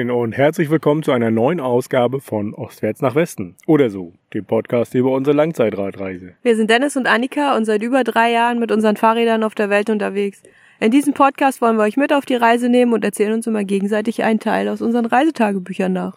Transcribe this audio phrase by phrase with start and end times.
[0.00, 3.56] Moin und herzlich willkommen zu einer neuen Ausgabe von Ostwärts nach Westen.
[3.66, 6.32] Oder so, dem Podcast über unsere Langzeitradreise.
[6.42, 9.68] Wir sind Dennis und Annika und seit über drei Jahren mit unseren Fahrrädern auf der
[9.68, 10.42] Welt unterwegs.
[10.80, 13.62] In diesem Podcast wollen wir euch mit auf die Reise nehmen und erzählen uns immer
[13.62, 16.16] gegenseitig einen Teil aus unseren Reisetagebüchern nach.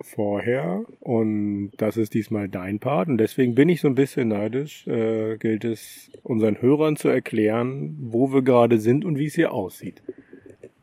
[0.00, 4.86] Vorher und das ist diesmal dein Part und deswegen bin ich so ein bisschen neidisch,
[4.86, 9.52] äh, gilt es unseren Hörern zu erklären, wo wir gerade sind und wie es hier
[9.52, 10.02] aussieht.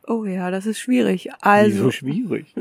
[0.06, 1.30] Oh ja, das ist schwierig.
[1.40, 1.76] Also.
[1.76, 2.54] Wieso schwierig?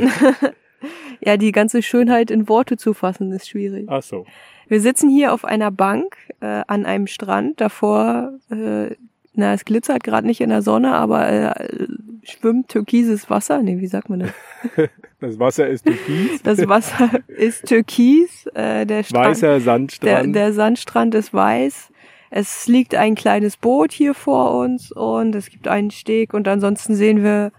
[1.21, 3.85] ja, die ganze Schönheit in Worte zu fassen ist schwierig.
[3.87, 4.25] Ach so.
[4.67, 7.59] Wir sitzen hier auf einer Bank äh, an einem Strand.
[7.59, 8.95] Davor, äh,
[9.33, 11.87] na, es glitzert gerade nicht in der Sonne, aber äh,
[12.23, 13.61] schwimmt türkises Wasser.
[13.61, 14.31] Nee, wie sagt man das?
[15.21, 16.41] Das Wasser ist türkis.
[16.41, 18.47] Das Wasser ist türkis.
[18.55, 20.35] Äh, der Strand, Weißer Sandstrand.
[20.35, 21.90] Der, der Sandstrand ist weiß.
[22.33, 26.95] Es liegt ein kleines Boot hier vor uns und es gibt einen Steg und ansonsten
[26.95, 27.51] sehen wir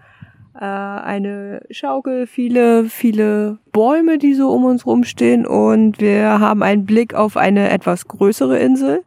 [0.55, 6.87] äh, eine Schaukel, viele, viele Bäume, die so um uns rumstehen und wir haben einen
[6.87, 9.03] Blick auf eine etwas größere Insel,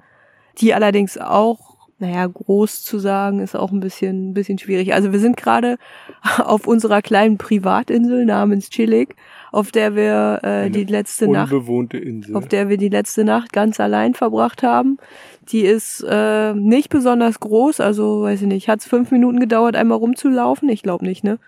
[0.58, 4.94] die allerdings auch, naja, groß zu sagen, ist auch ein bisschen, ein bisschen schwierig.
[4.94, 5.78] Also wir sind gerade
[6.38, 9.16] auf unserer kleinen Privatinsel namens Chillig
[9.56, 12.36] auf der wir äh, die letzte Nacht Insel.
[12.36, 14.98] auf der wir die letzte Nacht ganz allein verbracht haben.
[15.48, 19.74] Die ist äh, nicht besonders groß, also weiß ich nicht, hat es fünf Minuten gedauert,
[19.74, 20.68] einmal rumzulaufen?
[20.68, 21.38] Ich glaube nicht, ne?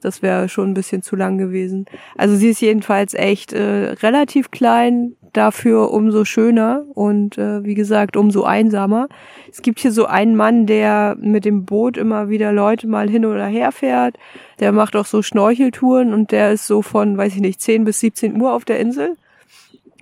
[0.00, 1.86] Das wäre schon ein bisschen zu lang gewesen.
[2.16, 8.16] Also sie ist jedenfalls echt äh, relativ klein, dafür umso schöner und äh, wie gesagt
[8.16, 9.08] umso einsamer.
[9.50, 13.24] Es gibt hier so einen Mann, der mit dem Boot immer wieder Leute mal hin
[13.24, 14.16] oder her fährt.
[14.60, 18.00] Der macht auch so Schnorcheltouren und der ist so von, weiß ich nicht, 10 bis
[18.00, 19.16] 17 Uhr auf der Insel.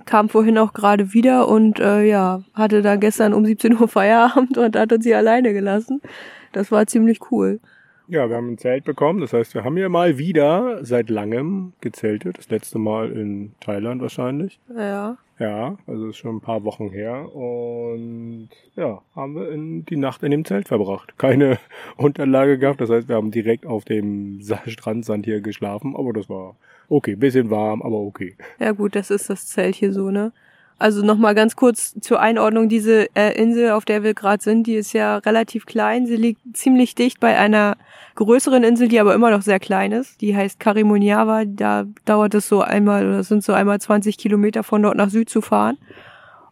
[0.04, 4.56] Kam vorhin auch gerade wieder und äh, ja, hatte dann gestern um 17 Uhr Feierabend
[4.56, 6.00] und hat uns hier alleine gelassen.
[6.52, 7.60] Das war ziemlich cool.
[8.08, 9.20] Ja, wir haben ein Zelt bekommen.
[9.20, 12.38] Das heißt, wir haben hier mal wieder seit langem gezeltet.
[12.38, 14.60] Das letzte Mal in Thailand wahrscheinlich.
[14.74, 15.18] Ja.
[15.38, 17.34] Ja, also ist schon ein paar Wochen her.
[17.34, 21.18] Und ja, haben wir in die Nacht in dem Zelt verbracht.
[21.18, 21.58] Keine
[21.96, 22.80] Unterlage gehabt.
[22.80, 25.94] Das heißt, wir haben direkt auf dem Strandsand hier geschlafen.
[25.96, 26.56] Aber das war
[26.88, 27.16] okay.
[27.16, 28.36] Bisschen warm, aber okay.
[28.60, 30.32] Ja gut, das ist das Zelt hier so, ne?
[30.78, 34.74] Also nochmal ganz kurz zur Einordnung, diese äh, Insel, auf der wir gerade sind, die
[34.74, 36.06] ist ja relativ klein.
[36.06, 37.78] Sie liegt ziemlich dicht bei einer
[38.14, 40.20] größeren Insel, die aber immer noch sehr klein ist.
[40.20, 41.44] Die heißt Karimunjawa.
[41.46, 45.30] Da dauert es so einmal, oder sind so einmal 20 Kilometer von Nord nach Süd
[45.30, 45.78] zu fahren.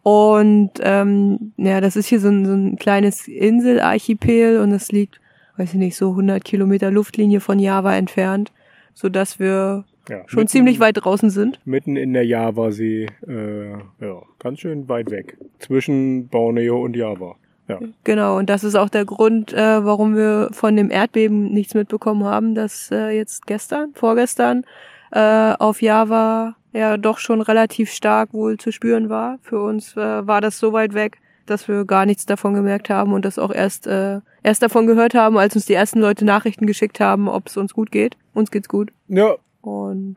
[0.01, 5.19] Und ähm, ja, das ist hier so ein, so ein kleines Inselarchipel und es liegt,
[5.57, 8.51] weiß ich nicht, so 100 Kilometer Luftlinie von Java entfernt,
[8.93, 11.59] so dass wir ja, schon mitten, ziemlich weit draußen sind.
[11.65, 15.37] Mitten in der Javasee, äh, ja, ganz schön weit weg.
[15.59, 17.35] Zwischen Borneo und Java.
[17.67, 17.79] Ja.
[18.03, 22.23] Genau, und das ist auch der Grund, äh, warum wir von dem Erdbeben nichts mitbekommen
[22.23, 24.65] haben, dass äh, jetzt gestern, vorgestern,
[25.11, 29.39] äh, auf Java ja doch schon relativ stark wohl zu spüren war.
[29.41, 33.13] Für uns äh, war das so weit weg, dass wir gar nichts davon gemerkt haben
[33.13, 36.67] und das auch erst äh, erst davon gehört haben, als uns die ersten Leute Nachrichten
[36.67, 38.15] geschickt haben, ob es uns gut geht.
[38.33, 38.91] Uns geht's gut.
[39.07, 40.15] Ja, und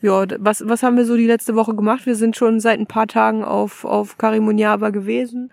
[0.00, 2.06] ja, was, was haben wir so die letzte Woche gemacht?
[2.06, 5.52] Wir sind schon seit ein paar Tagen auf, auf Karimunjawa gewesen,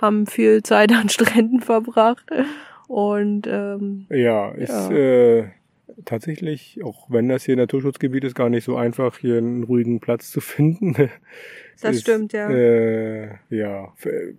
[0.00, 2.26] haben viel Zeit an Stränden verbracht
[2.86, 4.90] und ähm, ja, ist ja.
[4.90, 5.48] Äh,
[6.04, 10.00] tatsächlich, auch wenn das hier ein Naturschutzgebiet ist, gar nicht so einfach, hier einen ruhigen
[10.00, 10.94] Platz zu finden.
[11.80, 12.48] das ist, stimmt, ja.
[12.50, 14.34] Äh, ja, äh,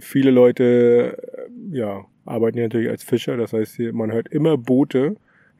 [0.00, 1.16] viele Leute
[1.70, 5.16] ja, arbeiten hier natürlich als Fischer, das heißt, hier, man hört immer Boote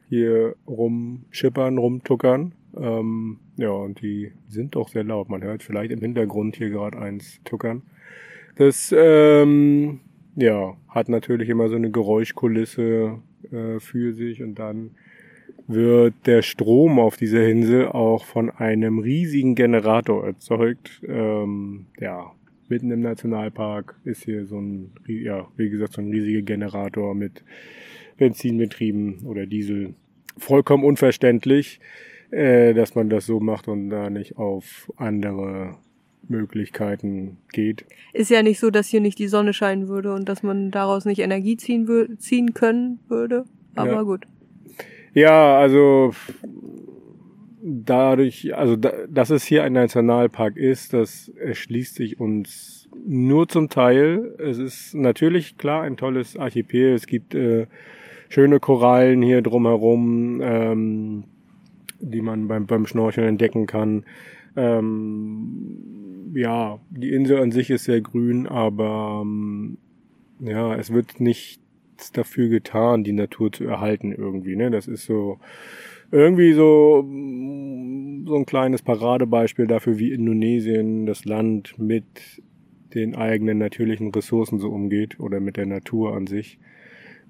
[0.09, 2.53] hier rumschippern, rumtuckern.
[2.77, 5.29] Ähm, ja, und die sind doch sehr laut.
[5.29, 7.83] Man hört vielleicht im Hintergrund hier gerade eins tuckern.
[8.57, 10.01] Das ähm,
[10.35, 13.19] ja, hat natürlich immer so eine Geräuschkulisse
[13.51, 14.91] äh, für sich und dann
[15.67, 21.01] wird der Strom auf dieser Insel auch von einem riesigen Generator erzeugt.
[21.07, 22.31] Ähm, ja,
[22.69, 27.43] mitten im Nationalpark ist hier so ein, ja, wie gesagt, so ein riesiger Generator mit
[28.17, 29.93] Benzin betrieben oder Diesel.
[30.37, 31.79] Vollkommen unverständlich,
[32.31, 35.77] äh, dass man das so macht und da nicht auf andere
[36.27, 37.85] Möglichkeiten geht.
[38.13, 41.05] Ist ja nicht so, dass hier nicht die Sonne scheinen würde und dass man daraus
[41.05, 43.45] nicht Energie ziehen, ziehen können würde.
[43.75, 44.01] Aber ja.
[44.01, 44.25] gut.
[45.13, 46.13] Ja, also
[47.61, 53.69] dadurch, also da, dass es hier ein Nationalpark ist, das erschließt sich uns nur zum
[53.69, 54.35] Teil.
[54.39, 56.93] Es ist natürlich klar ein tolles Archipel.
[56.93, 57.67] Es gibt äh,
[58.35, 61.23] schöne Korallen hier drumherum, ähm,
[62.01, 64.03] die man beim, beim Schnorcheln entdecken kann.
[64.57, 69.77] Ähm, ja, die Insel an sich ist sehr grün, aber ähm,
[70.41, 74.57] ja, es wird nichts dafür getan, die Natur zu erhalten irgendwie.
[74.57, 74.69] Ne?
[74.69, 75.39] Das ist so,
[76.11, 82.41] irgendwie so, so ein kleines Paradebeispiel dafür, wie Indonesien, das Land mit
[82.93, 86.59] den eigenen natürlichen Ressourcen so umgeht oder mit der Natur an sich.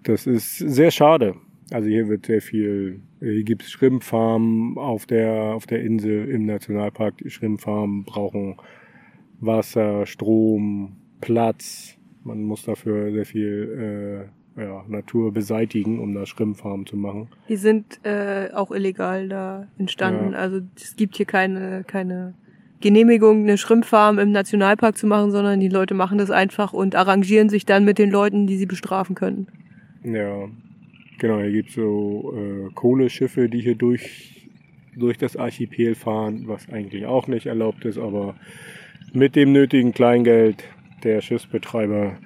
[0.05, 1.35] Das ist sehr schade.
[1.71, 6.45] Also hier wird sehr viel, hier gibt es Schrimpfarmen auf der, auf der Insel im
[6.45, 7.17] Nationalpark.
[7.17, 8.55] Die Schrimpfarmen brauchen
[9.39, 11.97] Wasser, Strom, Platz.
[12.23, 17.29] Man muss dafür sehr viel äh, ja, Natur beseitigen, um da Schrimpfarmen zu machen.
[17.49, 20.33] Die sind äh, auch illegal da entstanden.
[20.33, 20.37] Ja.
[20.37, 22.35] Also es gibt hier keine, keine
[22.79, 27.49] Genehmigung, eine Schrimpfarm im Nationalpark zu machen, sondern die Leute machen das einfach und arrangieren
[27.49, 29.47] sich dann mit den Leuten, die sie bestrafen können.
[30.05, 30.47] Ja,
[31.17, 31.39] genau.
[31.39, 34.47] Hier gibt's so äh, Kohleschiffe, die hier durch,
[34.95, 38.35] durch das Archipel fahren, was eigentlich auch nicht erlaubt ist, aber
[39.13, 40.63] mit dem nötigen Kleingeld
[41.03, 42.17] der Schiffsbetreiber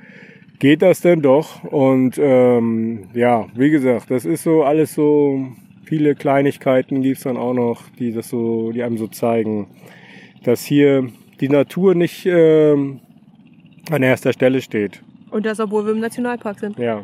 [0.59, 1.63] geht das denn doch.
[1.63, 5.47] Und ähm, ja, wie gesagt, das ist so alles so,
[5.85, 9.67] viele Kleinigkeiten gibt's dann auch noch, die das so, die einem so zeigen,
[10.43, 11.07] dass hier
[11.39, 12.99] die Natur nicht ähm,
[13.89, 15.01] an erster Stelle steht.
[15.31, 16.77] Und das, obwohl wir im Nationalpark sind.
[16.77, 17.03] Ja,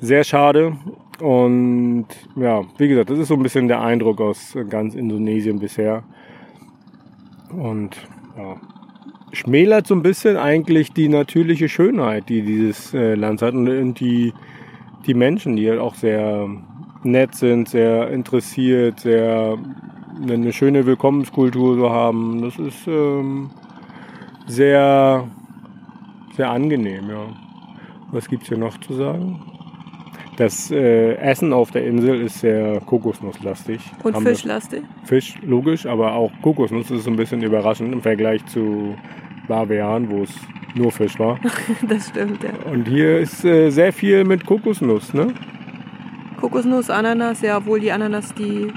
[0.00, 0.76] sehr schade.
[1.20, 6.02] Und ja, wie gesagt, das ist so ein bisschen der Eindruck aus ganz Indonesien bisher.
[7.50, 7.96] Und
[8.36, 8.56] ja,
[9.32, 14.32] schmälert so ein bisschen eigentlich die natürliche Schönheit, die dieses äh, Land hat und die,
[15.06, 16.48] die Menschen, die halt auch sehr
[17.02, 19.58] nett sind, sehr interessiert, sehr
[20.20, 22.42] eine schöne Willkommenskultur so haben.
[22.42, 23.50] Das ist ähm,
[24.46, 25.28] sehr,
[26.36, 27.41] sehr angenehm, ja.
[28.12, 29.40] Was gibt's hier noch zu sagen?
[30.36, 33.80] Das äh, Essen auf der Insel ist sehr kokosnusslastig.
[34.02, 34.82] Und Haben wir- fischlastig.
[35.04, 38.94] Fisch, logisch, aber auch Kokosnuss ist ein bisschen überraschend im Vergleich zu
[39.48, 40.34] Barbarian, wo es
[40.74, 41.38] nur Fisch war.
[41.88, 42.50] Das stimmt, ja.
[42.70, 45.34] Und hier ist äh, sehr viel mit Kokosnuss, ne?
[46.40, 48.72] Kokosnuss, Ananas, ja, obwohl die Ananas, die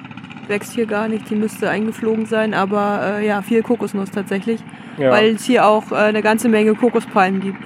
[0.47, 4.61] wächst hier gar nicht, die müsste eingeflogen sein, aber äh, ja, viel Kokosnuss tatsächlich,
[4.99, 5.11] Ja.
[5.11, 7.59] weil es hier auch äh, eine ganze Menge Kokospalmen gibt.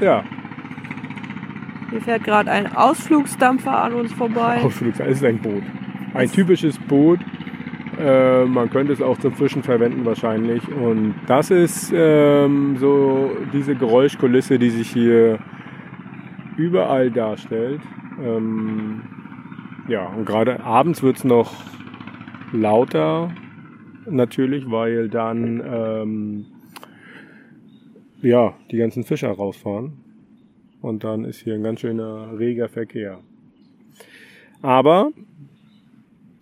[0.00, 0.24] ja.
[1.90, 4.62] Hier fährt gerade ein Ausflugsdampfer an uns vorbei.
[4.62, 5.62] Ausflug, es ist ein Boot.
[6.14, 7.18] Ein typisches Boot.
[7.98, 10.66] Äh, man könnte es auch zum Fischen verwenden wahrscheinlich.
[10.68, 15.38] Und das ist ähm, so diese Geräuschkulisse, die sich hier
[16.56, 17.80] überall darstellt.
[18.22, 19.02] Ähm,
[19.88, 21.52] ja, und gerade abends wird es noch
[22.52, 23.32] lauter,
[24.08, 26.46] natürlich, weil dann ähm,
[28.22, 30.09] ja, die ganzen Fischer rausfahren.
[30.80, 33.20] Und dann ist hier ein ganz schöner reger Verkehr.
[34.62, 35.12] Aber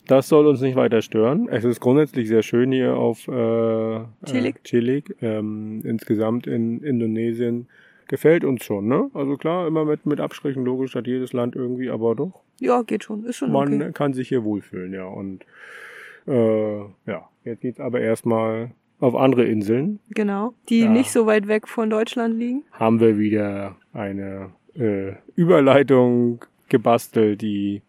[0.06, 1.49] das soll uns nicht weiter stören.
[1.50, 4.56] Es ist grundsätzlich sehr schön hier auf äh, Chillig.
[4.56, 5.17] Äh, chillig.
[5.20, 7.69] Ähm, insgesamt in Indonesien
[8.08, 8.88] gefällt uns schon.
[8.88, 9.11] Ne?
[9.12, 12.43] Also klar, immer mit, mit Abstrichen, logisch hat jedes Land irgendwie, aber doch.
[12.58, 13.93] Ja, geht schon, ist schon Man okay.
[13.93, 15.05] kann sich hier wohlfühlen, ja.
[15.05, 15.44] Und
[16.26, 20.00] äh, ja, jetzt geht's aber erstmal auf andere Inseln.
[20.10, 20.88] Genau, die Ja.
[20.90, 22.64] nicht so weit weg von Deutschland liegen.
[22.72, 27.82] Haben wir wieder eine äh, Überleitung gebastelt, die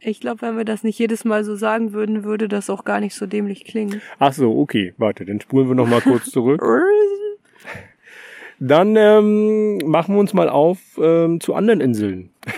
[0.00, 3.00] Ich glaube, wenn wir das nicht jedes Mal so sagen würden, würde das auch gar
[3.00, 4.00] nicht so dämlich klingen.
[4.18, 6.62] Ach so, okay, warte, dann spulen wir noch mal kurz zurück.
[8.60, 12.30] Dann ähm, machen wir uns mal auf ähm, zu anderen Inseln.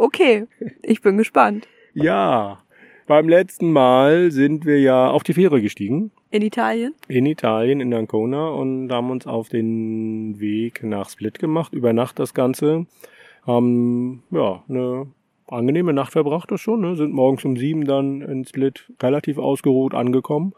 [0.00, 0.46] Okay,
[0.82, 1.66] ich bin gespannt.
[1.92, 2.62] Ja,
[3.08, 6.94] beim letzten Mal sind wir ja auf die Fähre gestiegen In Italien?
[7.08, 12.18] in Italien, in Ancona und haben uns auf den Weg nach Split gemacht, über Nacht
[12.18, 12.86] das Ganze.
[13.46, 15.06] Haben ja eine
[15.46, 16.96] angenehme Nacht verbracht, das schon, ne?
[16.96, 20.52] sind morgens um sieben dann in Split relativ ausgeruht angekommen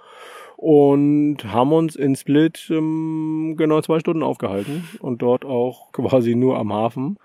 [0.57, 6.59] und haben uns in Split ähm, genau zwei Stunden aufgehalten und dort auch quasi nur
[6.59, 7.17] am Hafen,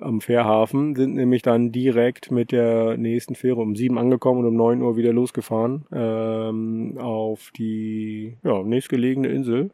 [0.00, 4.56] am Fährhafen, sind nämlich dann direkt mit der nächsten Fähre um sieben angekommen und um
[4.56, 9.70] neun Uhr wieder losgefahren ähm, auf die ja, nächstgelegene Insel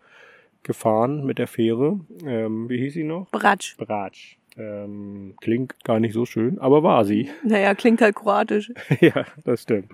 [0.62, 2.00] gefahren mit der Fähre.
[2.24, 3.30] Ähm, wie hieß sie noch?
[3.30, 3.76] Bratsch.
[3.76, 4.35] Bratsch.
[4.58, 7.28] Ähm, klingt gar nicht so schön, aber war sie.
[7.44, 8.72] Naja, klingt halt kroatisch.
[9.00, 9.90] ja, das stimmt.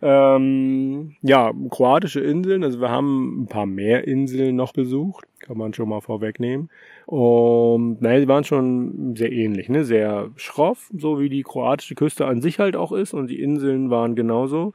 [0.00, 5.72] Ähm, ja, kroatische Inseln, also wir haben ein paar mehr Inseln noch besucht, kann man
[5.72, 6.68] schon mal vorwegnehmen.
[7.06, 9.84] Und naja, die waren schon sehr ähnlich, ne?
[9.84, 13.14] Sehr schroff, so wie die kroatische Küste an sich halt auch ist.
[13.14, 14.72] Und die Inseln waren genauso.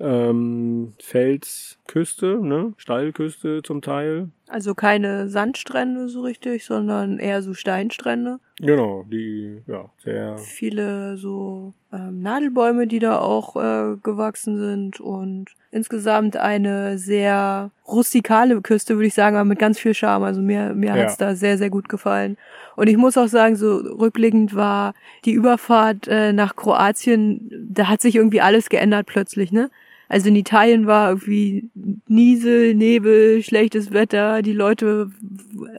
[0.00, 2.74] Ähm, Felsküste, ne?
[2.76, 4.28] Steilküste zum Teil.
[4.48, 8.38] Also keine Sandstrände so richtig, sondern eher so Steinstrände.
[8.58, 15.50] Genau, die, ja, sehr Viele so ähm, Nadelbäume, die da auch äh, gewachsen sind und
[15.70, 20.24] insgesamt eine sehr rustikale Küste, würde ich sagen, aber mit ganz viel Charme.
[20.24, 21.02] Also mir, mir Ja.
[21.02, 22.36] hat's da sehr, sehr gut gefallen.
[22.74, 28.00] Und ich muss auch sagen, so rückblickend war die Überfahrt äh, nach Kroatien, da hat
[28.00, 29.70] sich irgendwie alles geändert plötzlich, ne?
[30.08, 31.70] Also in Italien war irgendwie
[32.06, 34.42] Niesel, Nebel, schlechtes Wetter.
[34.42, 35.10] Die Leute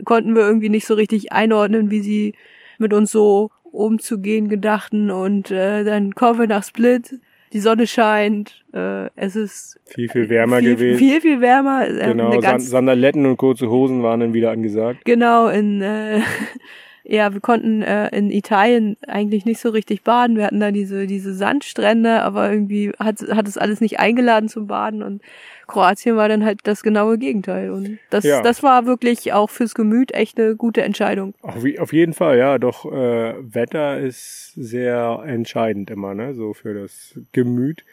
[0.05, 2.35] konnten wir irgendwie nicht so richtig einordnen, wie sie
[2.77, 5.09] mit uns so umzugehen gedachten.
[5.09, 7.19] Und äh, dann kommen wir nach Split.
[7.51, 10.99] Die Sonne scheint, äh, es ist viel, viel wärmer viel, gewesen.
[10.99, 11.87] Viel, viel wärmer.
[11.87, 15.03] Äh, genau, eine San ganz, Sandaletten und kurze Hosen waren dann wieder angesagt.
[15.05, 16.21] Genau, in äh,
[17.11, 20.37] ja, wir konnten äh, in Italien eigentlich nicht so richtig baden.
[20.37, 24.67] Wir hatten da diese diese Sandstrände, aber irgendwie hat hat es alles nicht eingeladen zum
[24.67, 25.23] Baden und
[25.65, 28.43] Kroatien war dann halt das genaue Gegenteil und das Ja.
[28.43, 31.33] das war wirklich auch fürs Gemüt echt eine gute Entscheidung.
[31.41, 36.75] Auf, auf jeden Fall, ja, doch äh, Wetter ist sehr entscheidend immer, ne, so für
[36.75, 37.85] das Gemüt,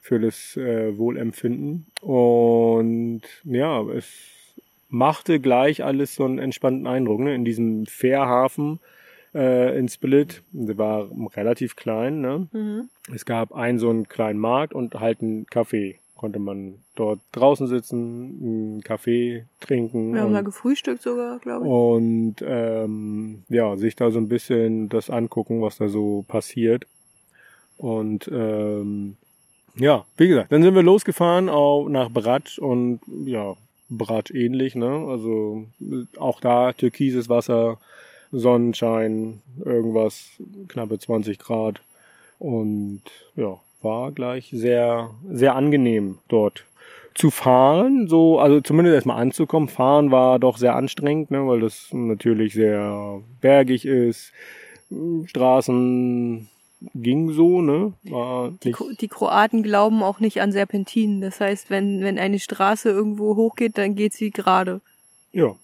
[0.00, 1.88] für das äh, Wohlempfinden.
[2.00, 4.41] Und ja, es
[4.92, 8.78] machte gleich alles so einen entspannten Eindruck, ne, in diesem Fährhafen
[9.34, 10.42] äh, in Split.
[10.52, 12.46] Der war relativ klein, ne.
[12.52, 12.88] Mhm.
[13.12, 15.96] Es gab einen so einen kleinen Markt und halt einen Café.
[16.14, 20.12] Konnte man dort draußen sitzen, einen Kaffee trinken.
[20.14, 21.70] Wir haben und- da gefrühstückt sogar, glaube ich.
[21.72, 26.86] und ähm, ja, sich da so ein bisschen das angucken, was da so passiert.
[27.76, 29.16] Und ähm,
[29.74, 33.54] ja, wie gesagt, dann sind wir losgefahren auch nach Brač und ja,
[33.96, 35.06] Brač ähnlich, ne?
[35.08, 35.66] Also
[36.18, 37.78] auch da türkises Wasser,
[38.30, 40.30] Sonnenschein, irgendwas,
[40.68, 41.82] knappe 20 Grad.
[42.38, 43.02] Und
[43.36, 46.64] ja, war gleich sehr, sehr angenehm dort
[47.14, 49.68] zu fahren, so, also zumindest erstmal anzukommen.
[49.68, 54.32] Fahren war doch sehr anstrengend, ne, weil das natürlich sehr bergig ist.
[55.26, 56.48] Straßen
[56.94, 57.92] ging so, ne?
[58.04, 61.20] War Die, Kro- die Kroaten glauben auch nicht an Serpentinen.
[61.20, 64.80] Das heißt, wenn, wenn eine Straße irgendwo hochgeht, dann geht sie gerade.
[65.32, 65.54] ja,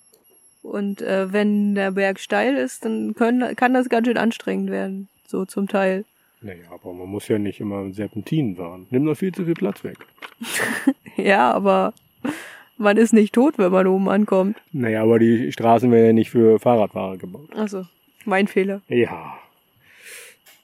[0.62, 5.08] Und äh, wenn der Berg steil ist, dann können, kann das ganz schön anstrengend werden.
[5.26, 6.04] So zum Teil.
[6.40, 8.86] naja, aber man muss ja nicht immer Serpentinen fahren.
[8.90, 9.98] Nimmt doch viel zu viel Platz weg.
[11.16, 11.94] Ja, aber
[12.76, 14.56] man ist nicht tot, wenn man oben ankommt.
[14.70, 17.48] Naja, aber die Straßen werden ja nicht für Fahrradfahrer gebaut.
[17.56, 17.84] Also,
[18.24, 18.82] mein Fehler.
[18.86, 19.36] Ja.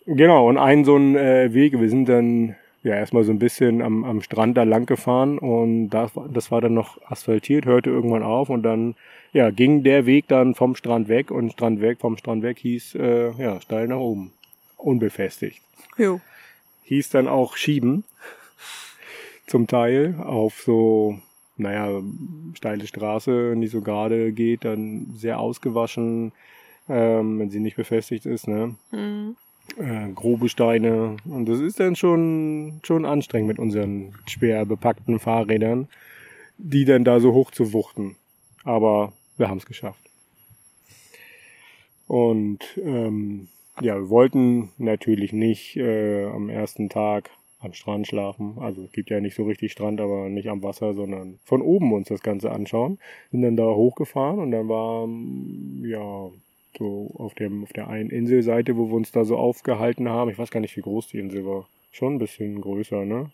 [0.06, 3.80] Genau, und ein so ein äh, Weg, wir sind dann ja erstmal so ein bisschen
[3.80, 8.22] am, am Strand da lang gefahren und das, das war dann noch asphaltiert, hörte irgendwann
[8.22, 8.94] auf und dann
[9.32, 12.94] ja, ging der Weg dann vom Strand weg und Strand weg, vom Strand weg hieß
[12.96, 14.32] äh, ja steil nach oben.
[14.76, 15.62] Unbefestigt.
[15.96, 16.20] Jo.
[16.84, 18.04] Hieß dann auch schieben.
[19.46, 21.18] Zum Teil auf so,
[21.56, 22.02] naja,
[22.54, 26.32] steile Straße, nicht so gerade geht, dann sehr ausgewaschen,
[26.88, 28.74] ähm, wenn sie nicht befestigt ist, ne?
[28.90, 29.36] Hm.
[29.76, 31.16] Äh, grobe Steine.
[31.24, 35.88] Und das ist dann schon, schon anstrengend mit unseren schwer bepackten Fahrrädern,
[36.58, 38.16] die dann da so hoch zu wuchten.
[38.64, 40.00] Aber wir haben es geschafft.
[42.06, 43.48] Und ähm,
[43.80, 48.56] ja, wir wollten natürlich nicht äh, am ersten Tag am Strand schlafen.
[48.58, 51.92] Also es gibt ja nicht so richtig Strand, aber nicht am Wasser, sondern von oben
[51.92, 52.98] uns das Ganze anschauen.
[53.32, 55.08] Sind dann da hochgefahren und dann war
[55.88, 56.30] ja
[56.78, 60.30] so auf dem auf der einen Inselseite, wo wir uns da so aufgehalten haben.
[60.30, 61.66] Ich weiß gar nicht, wie groß die Insel war.
[61.92, 63.30] Schon ein bisschen größer, ne?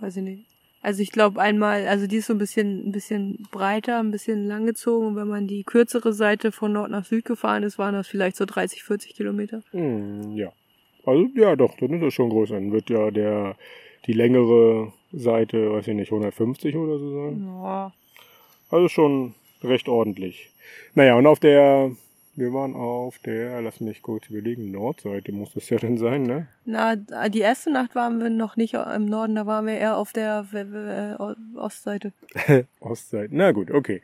[0.00, 0.44] Weiß ich nicht.
[0.80, 4.46] Also ich glaube einmal, also die ist so ein bisschen, ein bisschen breiter, ein bisschen
[4.46, 5.08] langgezogen.
[5.08, 8.36] Und wenn man die kürzere Seite von Nord nach Süd gefahren ist, waren das vielleicht
[8.36, 9.62] so 30, 40 Kilometer.
[9.72, 10.52] Hm, ja.
[11.04, 12.54] Also ja, doch, dann ist das schon größer.
[12.54, 13.56] Dann wird ja der
[14.06, 17.46] die längere Seite, weiß ich nicht, 150 oder so sein.
[17.46, 17.92] Ja.
[18.70, 20.50] Also schon recht ordentlich.
[20.94, 21.90] Naja, und auf der,
[22.38, 26.46] wir waren auf der, lass mich kurz überlegen, Nordseite muss das ja dann sein, ne?
[26.64, 30.12] Na, die erste Nacht waren wir noch nicht im Norden, da waren wir eher auf
[30.12, 32.12] der äh, äh, Ostseite.
[32.80, 33.34] Ostseite.
[33.34, 34.00] Na gut, okay.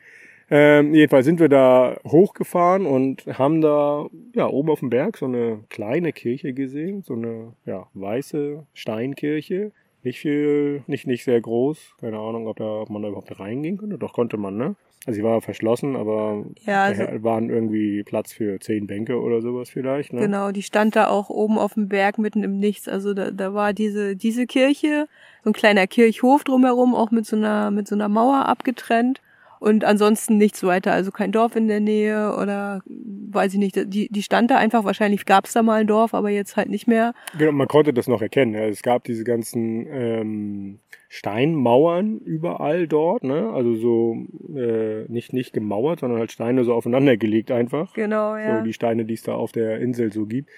[0.49, 5.25] Ähm, jedenfalls sind wir da hochgefahren und haben da ja oben auf dem Berg so
[5.25, 9.71] eine kleine Kirche gesehen, so eine ja weiße Steinkirche.
[10.05, 11.95] Nicht viel, nicht nicht sehr groß.
[11.99, 13.97] Keine Ahnung, ob da ob man da überhaupt reingehen konnte.
[13.97, 14.75] Doch konnte man, ne?
[15.07, 19.71] Also sie war verschlossen, aber Ja, also, waren irgendwie Platz für zehn Bänke oder sowas
[19.71, 20.13] vielleicht.
[20.13, 20.21] Ne?
[20.21, 22.87] genau, die stand da auch oben auf dem Berg mitten im Nichts.
[22.87, 25.07] Also da, da war diese, diese Kirche,
[25.43, 29.21] so ein kleiner Kirchhof drumherum, auch mit so einer, mit so einer Mauer abgetrennt.
[29.59, 34.09] Und ansonsten nichts weiter, also kein Dorf in der Nähe oder weiß ich nicht, die,
[34.09, 36.87] die stand da einfach, wahrscheinlich gab es da mal ein Dorf, aber jetzt halt nicht
[36.87, 37.13] mehr.
[37.37, 38.53] Genau, man konnte das noch erkennen.
[38.53, 38.65] Ja.
[38.65, 40.79] Es gab diese ganzen ähm,
[41.15, 43.49] Steinmauern überall dort, ne?
[43.53, 44.17] Also so
[44.53, 47.93] äh, nicht nicht gemauert, sondern halt Steine so aufeinander gelegt einfach.
[47.93, 48.57] Genau, ja.
[48.59, 50.49] So die Steine, die es da auf der Insel so gibt.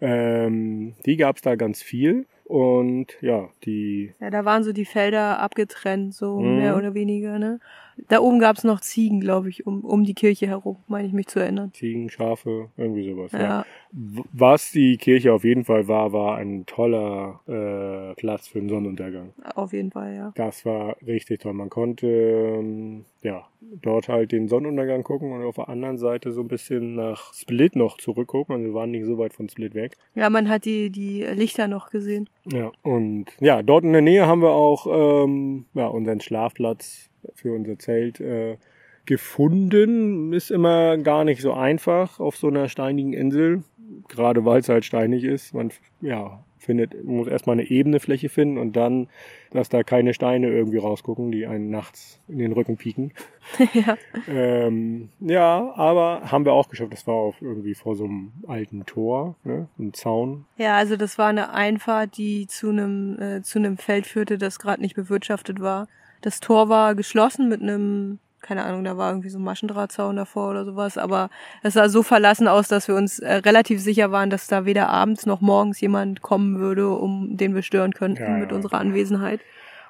[0.00, 2.26] Ähm, die gab es da ganz viel.
[2.44, 6.56] Und ja, die Ja, da waren so die Felder abgetrennt, so Mhm.
[6.56, 7.60] mehr oder weniger, ne?
[8.08, 11.28] Da oben gab's noch Ziegen, glaube ich, um, um die Kirche herum, meine ich mich
[11.28, 11.70] zu erinnern.
[11.72, 13.30] Ziegen, Schafe, irgendwie sowas.
[13.30, 13.38] Ja.
[13.40, 18.68] Ja, Was die Kirche auf jeden Fall war, war ein toller äh, Platz für den
[18.68, 19.32] Sonnenuntergang.
[19.54, 20.32] auf jeden Fall, ja.
[20.36, 21.54] Das war richtig toll.
[21.54, 26.40] Man konnte ähm, ja dort halt den Sonnenuntergang gucken und auf der anderen Seite so
[26.40, 28.54] ein bisschen nach Split noch zurückgucken.
[28.54, 29.96] Also wir waren nicht so weit von Split weg.
[30.14, 32.28] Ja, man hat die, die Lichter noch gesehen.
[32.46, 37.52] Ja, und ja, dort in der Nähe haben wir auch ähm, ja, unseren Schlafplatz für
[37.52, 38.56] unser Zelt äh,
[39.04, 40.32] gefunden.
[40.32, 43.64] Ist immer gar nicht so einfach auf so einer steinigen Insel,
[44.08, 45.54] gerade weil es halt steinig ist.
[45.54, 45.70] Man
[46.00, 49.08] ja, findet, man muss erstmal eine ebene Fläche finden und dann,
[49.50, 53.12] dass da keine Steine irgendwie rausgucken, die einen nachts in den Rücken pieken.
[53.72, 53.96] ja.
[54.28, 56.92] Ähm, ja, aber haben wir auch geschafft.
[56.92, 59.68] Das war auf irgendwie vor so einem alten Tor, ne?
[59.78, 60.44] Ein Zaun.
[60.56, 64.58] Ja, also das war eine Einfahrt, die zu einem äh, zu einem Feld führte, das
[64.58, 65.88] gerade nicht bewirtschaftet war.
[66.20, 70.50] Das Tor war geschlossen mit einem keine Ahnung, da war irgendwie so ein Maschendrahtzaun davor
[70.50, 71.30] oder sowas, aber
[71.62, 74.88] es sah so verlassen aus, dass wir uns äh, relativ sicher waren, dass da weder
[74.88, 78.56] abends noch morgens jemand kommen würde, um den wir stören könnten Ja, mit ja.
[78.56, 79.40] unserer Anwesenheit.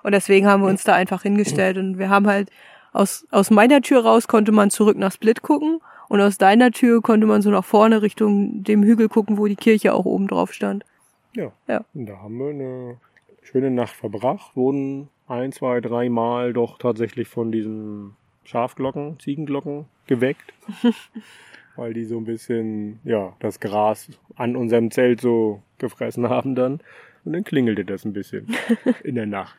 [0.03, 2.51] Und deswegen haben wir uns da einfach hingestellt und wir haben halt
[2.93, 7.03] aus, aus meiner Tür raus konnte man zurück nach Split gucken und aus deiner Tür
[7.03, 10.53] konnte man so nach vorne Richtung dem Hügel gucken, wo die Kirche auch oben drauf
[10.53, 10.85] stand.
[11.35, 11.53] Ja.
[11.69, 11.85] Ja.
[11.95, 12.97] Und da haben wir eine
[13.43, 18.17] schöne Nacht verbracht, wurden ein, zwei, drei Mal doch tatsächlich von diesen
[18.51, 20.53] Schafglocken, Ziegenglocken geweckt.
[21.77, 26.81] weil die so ein bisschen, ja, das Gras an unserem Zelt so gefressen haben dann.
[27.25, 28.49] Und dann klingelte das ein bisschen
[29.05, 29.57] in der Nacht.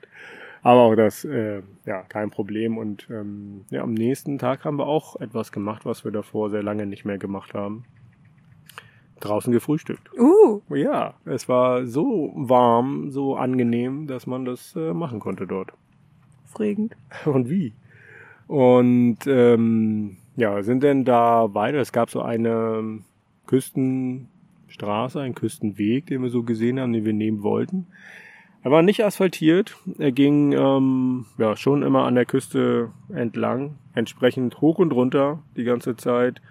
[0.61, 2.77] Aber auch das, äh, ja, kein Problem.
[2.77, 6.63] Und ähm, ja, am nächsten Tag haben wir auch etwas gemacht, was wir davor sehr
[6.63, 7.85] lange nicht mehr gemacht haben.
[9.21, 10.11] Draußen gefrühstückt.
[10.19, 15.71] Uh, Ja, es war so warm, so angenehm, dass man das äh, machen konnte dort.
[16.45, 16.95] aufregend.
[17.25, 17.73] Und wie?
[18.51, 21.77] Und ähm, ja, sind denn da weiter?
[21.77, 22.99] Es gab so eine
[23.45, 27.87] Küstenstraße, einen Küstenweg, den wir so gesehen haben, den wir nehmen wollten.
[28.61, 29.77] Er war nicht asphaltiert.
[29.99, 35.63] Er ging ähm, ja schon immer an der Küste entlang, entsprechend hoch und runter die
[35.63, 36.41] ganze Zeit.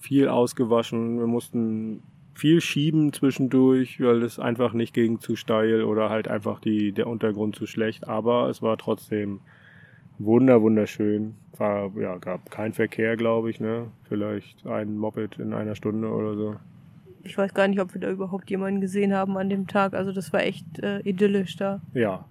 [0.00, 1.20] Viel ausgewaschen.
[1.20, 2.02] Wir mussten
[2.34, 7.06] viel schieben zwischendurch, weil es einfach nicht ging zu steil oder halt einfach die, der
[7.06, 8.08] Untergrund zu schlecht.
[8.08, 9.38] Aber es war trotzdem
[10.18, 11.34] wunder, wunderschön.
[11.56, 13.86] War, ja, gab kein Verkehr, glaube ich, ne?
[14.04, 16.56] Vielleicht ein Moped in einer Stunde oder so.
[17.22, 19.94] Ich weiß gar nicht, ob wir da überhaupt jemanden gesehen haben an dem Tag.
[19.94, 21.80] Also das war echt äh, idyllisch da.
[21.92, 22.24] Ja.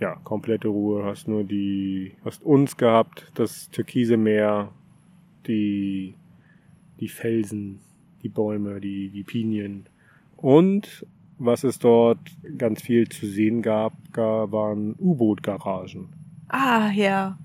[0.00, 1.04] Ja, komplette Ruhe.
[1.04, 4.70] Hast nur die, hast uns gehabt, das türkise Meer,
[5.46, 6.14] die,
[6.98, 7.80] die Felsen,
[8.22, 9.86] die Bäume, die, die Pinien.
[10.36, 11.06] Und
[11.38, 12.18] was es dort
[12.58, 16.08] ganz viel zu sehen gab, waren U-Boot-Garagen.
[16.48, 17.38] Ah, ja.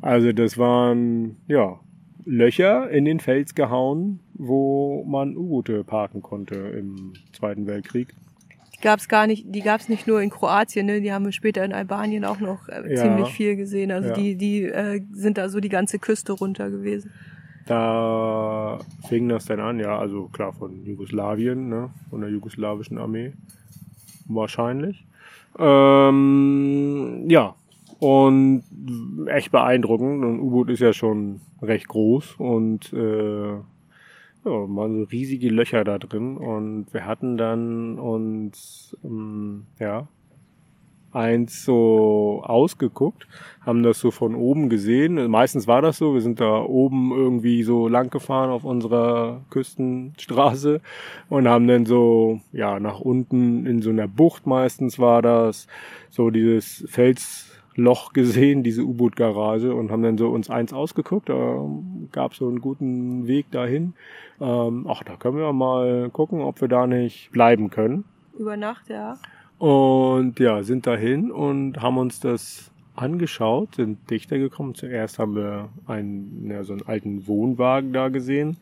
[0.00, 1.80] Also das waren, ja,
[2.24, 8.14] Löcher in den Fels gehauen, wo man U-Boote parken konnte im Zweiten Weltkrieg.
[8.76, 11.00] Die gab's gar nicht, die gab's nicht nur in Kroatien, ne?
[11.00, 13.02] Die haben wir später in Albanien auch noch äh, Ja.
[13.02, 13.90] ziemlich viel gesehen.
[13.90, 14.14] Also Ja.
[14.14, 17.10] die, die äh, sind da so die ganze Küste runter gewesen.
[17.66, 23.32] Da fing das dann an, ja, also klar von Jugoslawien, ne, von der jugoslawischen Armee.
[24.26, 25.04] Wahrscheinlich.
[25.56, 27.54] Ähm, ja,
[27.98, 28.62] und
[29.26, 30.24] echt beeindruckend.
[30.24, 33.64] Ein U-Boot ist ja schon recht groß und äh, ja,
[34.44, 36.36] waren so riesige Löcher da drin.
[36.36, 40.08] Und wir hatten dann uns, ähm, ja,
[41.18, 43.26] eins so ausgeguckt,
[43.66, 45.30] haben das so von oben gesehen.
[45.30, 50.80] Meistens war das so, wir sind da oben irgendwie so lang gefahren auf unserer Küstenstraße
[51.28, 55.66] und haben dann so, ja, nach unten in so einer Bucht meistens war das,
[56.08, 61.68] so dieses Felsloch gesehen, diese U-Boot-Garage und haben dann so uns eins ausgeguckt, da
[62.12, 63.94] gab so einen guten Weg dahin.
[64.40, 68.04] Ähm, ach, da können wir mal gucken, ob wir da nicht bleiben können.
[68.38, 69.18] Über Nacht, ja.
[69.58, 74.74] Und ja, sind dahin und haben uns das angeschaut, sind dichter gekommen.
[74.74, 78.56] Zuerst haben wir einen, ja, so einen alten Wohnwagen da gesehen,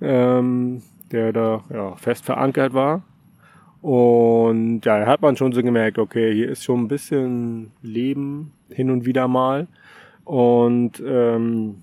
[0.00, 3.02] ähm, der da ja, fest verankert war.
[3.82, 8.52] Und ja, da hat man schon so gemerkt, okay, hier ist schon ein bisschen Leben
[8.68, 9.68] hin und wieder mal.
[10.24, 11.82] Und ähm,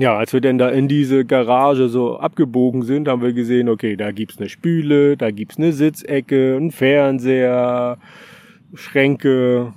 [0.00, 3.96] ja, als wir denn da in diese Garage so abgebogen sind, haben wir gesehen, okay,
[3.96, 7.98] da gibt's eine Spüle, da gibt's eine Sitzecke, einen Fernseher,
[8.74, 9.72] Schränke,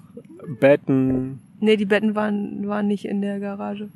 [0.59, 1.39] Betten.
[1.59, 3.89] Nee, die Betten waren, waren nicht in der Garage.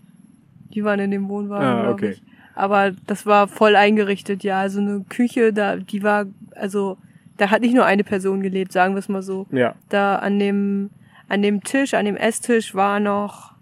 [0.74, 2.12] Die waren in dem Wohnwagen, Ah, okay.
[2.12, 2.22] ich.
[2.56, 4.60] Aber das war voll eingerichtet, ja.
[4.60, 6.98] Also eine Küche, da, die war, also,
[7.38, 9.46] da hat nicht nur eine Person gelebt, sagen wir es mal so.
[9.52, 10.90] Ja, Da an dem,
[11.30, 13.54] an dem Tisch, an dem Esstisch war noch,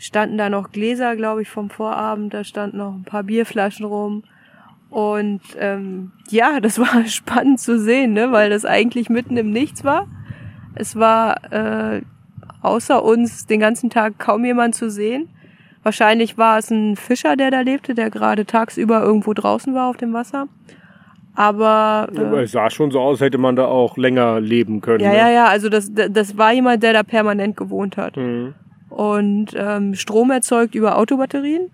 [0.00, 2.32] standen da noch Gläser, glaube ich, vom Vorabend.
[2.32, 4.24] Da standen noch ein paar Bierflaschen rum.
[4.88, 8.32] Und ähm, ja, das war spannend zu sehen, ne?
[8.32, 10.08] weil das eigentlich mitten im Nichts war.
[10.74, 12.00] Es war äh,
[12.62, 15.28] außer uns den ganzen Tag kaum jemand zu sehen.
[15.82, 19.96] Wahrscheinlich war es ein Fischer, der da lebte, der gerade tagsüber irgendwo draußen war auf
[19.96, 20.46] dem Wasser.
[21.34, 25.04] Aber äh, es sah schon so aus, hätte man da auch länger leben können.
[25.04, 25.16] Ja, ne?
[25.18, 25.46] ja, ja.
[25.46, 28.16] Also das, das war jemand, der da permanent gewohnt hat.
[28.16, 28.54] Mhm.
[28.90, 31.70] Und ähm, Strom erzeugt über Autobatterien.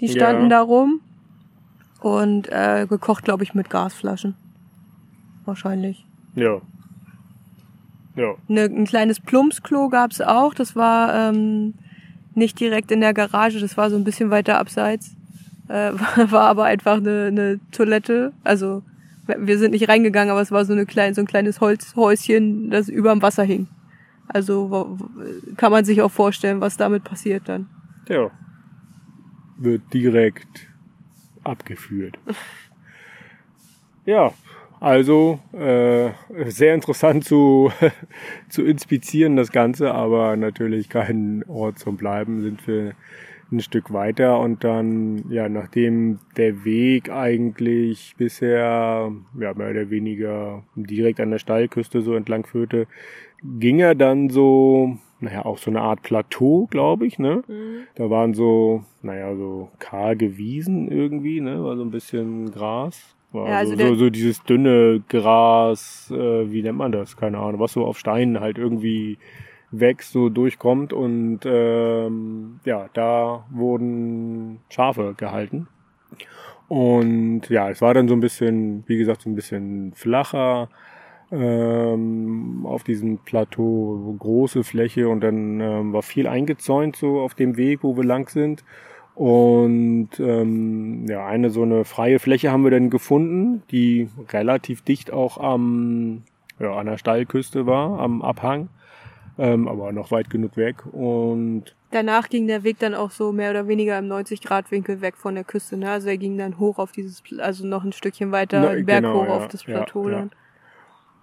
[0.00, 0.48] Die standen ja.
[0.48, 1.00] da rum.
[2.00, 4.34] Und äh, gekocht, glaube ich, mit Gasflaschen.
[5.44, 6.06] Wahrscheinlich.
[6.34, 6.60] Ja.
[8.16, 8.34] Ja.
[8.48, 10.54] Ne, ein kleines Plumpsklo gab's auch.
[10.54, 11.74] Das war ähm,
[12.34, 15.14] nicht direkt in der Garage, das war so ein bisschen weiter abseits.
[15.68, 15.92] Äh,
[16.30, 18.32] war aber einfach eine, eine Toilette.
[18.44, 18.82] Also
[19.26, 22.88] wir sind nicht reingegangen, aber es war so, eine kleine, so ein kleines Holzhäuschen, das
[22.88, 23.68] überm Wasser hing.
[24.28, 24.98] Also
[25.56, 27.68] kann man sich auch vorstellen, was damit passiert dann.
[28.08, 28.30] Ja.
[29.56, 30.68] Wird direkt
[31.44, 32.18] abgeführt.
[34.06, 34.32] ja,
[34.80, 36.10] also äh,
[36.50, 37.70] sehr interessant zu,
[38.48, 42.42] zu inspizieren das Ganze, aber natürlich kein Ort zum Bleiben.
[42.42, 42.94] Sind wir
[43.52, 50.64] ein Stück weiter und dann, ja, nachdem der Weg eigentlich bisher ja, mehr oder weniger
[50.74, 52.86] direkt an der Steilküste so entlang führte,
[53.44, 57.42] ging er dann so, naja, auch so eine Art Plateau, glaube ich, ne?
[57.46, 57.86] Mhm.
[57.94, 61.62] Da waren so, naja, so karge Wiesen irgendwie, ne?
[61.62, 63.14] War so ein bisschen Gras.
[63.32, 67.16] War ja, also so, so, so, dieses dünne Gras, äh, wie nennt man das?
[67.16, 69.18] Keine Ahnung, was so auf Steinen halt irgendwie
[69.72, 75.66] wächst, so durchkommt und ähm, ja, da wurden Schafe gehalten.
[76.68, 80.68] Und ja, es war dann so ein bisschen, wie gesagt, so ein bisschen flacher
[81.34, 87.56] ähm, auf diesem Plateau, große Fläche und dann ähm, war viel eingezäunt so auf dem
[87.56, 88.64] Weg, wo wir lang sind.
[89.14, 95.12] Und ähm, ja, eine so eine freie Fläche haben wir dann gefunden, die relativ dicht
[95.12, 96.22] auch am,
[96.58, 98.68] ja, an der Steilküste war, am Abhang,
[99.38, 100.84] ähm, aber noch weit genug weg.
[100.90, 105.36] Und danach ging der Weg dann auch so mehr oder weniger im 90-Grad-Winkel weg von
[105.36, 105.76] der Küste.
[105.76, 105.90] Ne?
[105.90, 109.20] Also er ging dann hoch auf dieses, also noch ein Stückchen weiter, Na, Berg genau,
[109.20, 110.30] hoch ja, auf das Plateau ja, dann.
[110.30, 110.43] Ja.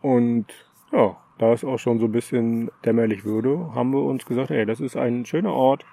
[0.02, 0.46] Und
[0.92, 4.66] ja, da es auch schon so ein bisschen dämmerlich würde, haben wir uns gesagt, ey,
[4.66, 5.86] das ist ein schöner Ort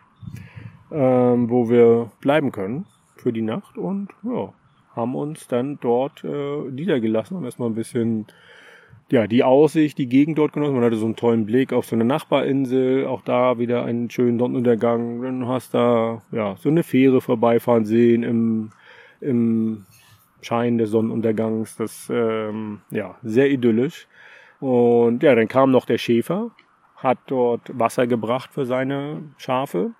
[0.90, 4.53] ähm, wo wir bleiben können für die Nacht und ja,
[4.94, 8.27] haben uns dann dort äh, niedergelassen und erstmal ein bisschen
[9.11, 10.75] ja, die Aussicht, die Gegend dort genossen.
[10.75, 14.38] Man hatte so einen tollen Blick auf so eine Nachbarinsel, auch da wieder einen schönen
[14.38, 15.23] Sonnenuntergang.
[15.23, 18.71] Dann hast da ja so eine Fähre vorbeifahren sehen im,
[19.23, 19.87] im
[20.40, 21.77] Schein des Sonnenuntergangs.
[21.77, 24.07] Das ähm, ja sehr idyllisch.
[24.61, 26.51] Und ja, dann kam noch der Schäfer,
[26.96, 29.92] hat dort Wasser gebracht für seine Schafe.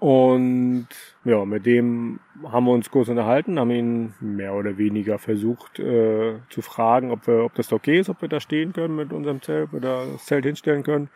[0.00, 0.88] Und
[1.24, 6.36] ja, mit dem haben wir uns kurz unterhalten, haben ihn mehr oder weniger versucht äh,
[6.50, 9.42] zu fragen, ob, wir, ob das okay ist, ob wir da stehen können mit unserem
[9.42, 11.10] Zelt, da das Zelt hinstellen können.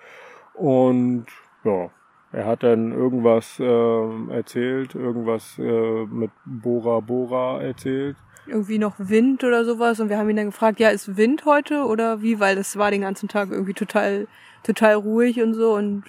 [0.55, 1.27] Und
[1.63, 1.91] ja,
[2.33, 8.17] er hat dann irgendwas äh, erzählt, irgendwas äh, mit Bora Bora erzählt.
[8.47, 10.01] Irgendwie noch Wind oder sowas.
[10.01, 12.41] Und wir haben ihn dann gefragt, ja, ist Wind heute oder wie?
[12.41, 14.27] Weil das war den ganzen Tag irgendwie total,
[14.63, 15.75] total ruhig und so.
[15.75, 16.05] Und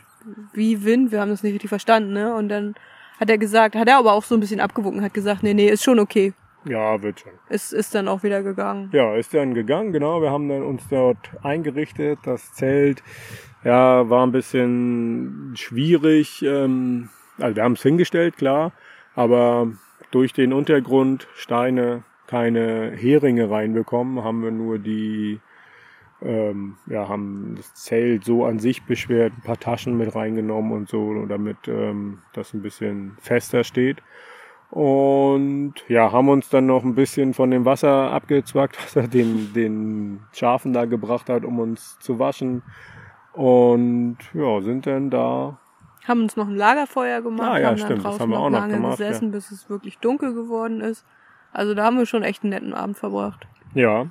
[0.54, 2.34] wie Wind, wir haben das nicht richtig verstanden, ne?
[2.34, 2.76] Und dann
[3.20, 5.70] hat er gesagt, hat er aber auch so ein bisschen abgewunken, hat gesagt, nee, nee,
[5.70, 6.34] ist schon okay.
[6.66, 7.34] Ja, wird schon.
[7.50, 8.90] Ist, ist dann auch wieder gegangen.
[8.94, 10.22] Ja, ist dann gegangen, genau.
[10.22, 12.20] Wir haben dann uns dort eingerichtet.
[12.24, 13.04] Das Zelt,
[13.64, 16.42] ja, war ein bisschen schwierig.
[16.44, 18.72] Ähm, also wir haben es hingestellt, klar.
[19.16, 19.72] Aber
[20.12, 25.40] durch den Untergrund, Steine, keine Heringe reinbekommen, haben wir nur die
[26.24, 30.90] ähm, ja, haben das Zelt so an sich beschwert, ein paar Taschen mit reingenommen und
[30.90, 34.02] so, damit ähm, das ein bisschen fester steht.
[34.70, 39.54] Und ja, haben uns dann noch ein bisschen von dem Wasser abgezwackt, was er den,
[39.54, 42.64] den Schafen da gebracht hat, um uns zu waschen.
[43.34, 45.58] Und ja, sind dann da.
[46.08, 48.40] Haben uns noch ein Lagerfeuer gemacht, ah, ja, haben stimmt, dann draußen das haben wir
[48.40, 49.32] auch noch lange gemacht, gesessen, ja.
[49.32, 51.06] bis es wirklich dunkel geworden ist.
[51.52, 53.48] Also da haben wir schon echt einen netten Abend verbracht.
[53.74, 54.08] Ja,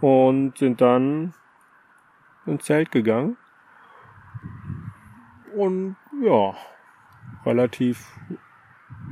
[0.00, 1.32] und sind dann
[2.44, 3.36] ins Zelt gegangen.
[5.54, 6.54] Und ja,
[7.44, 8.06] relativ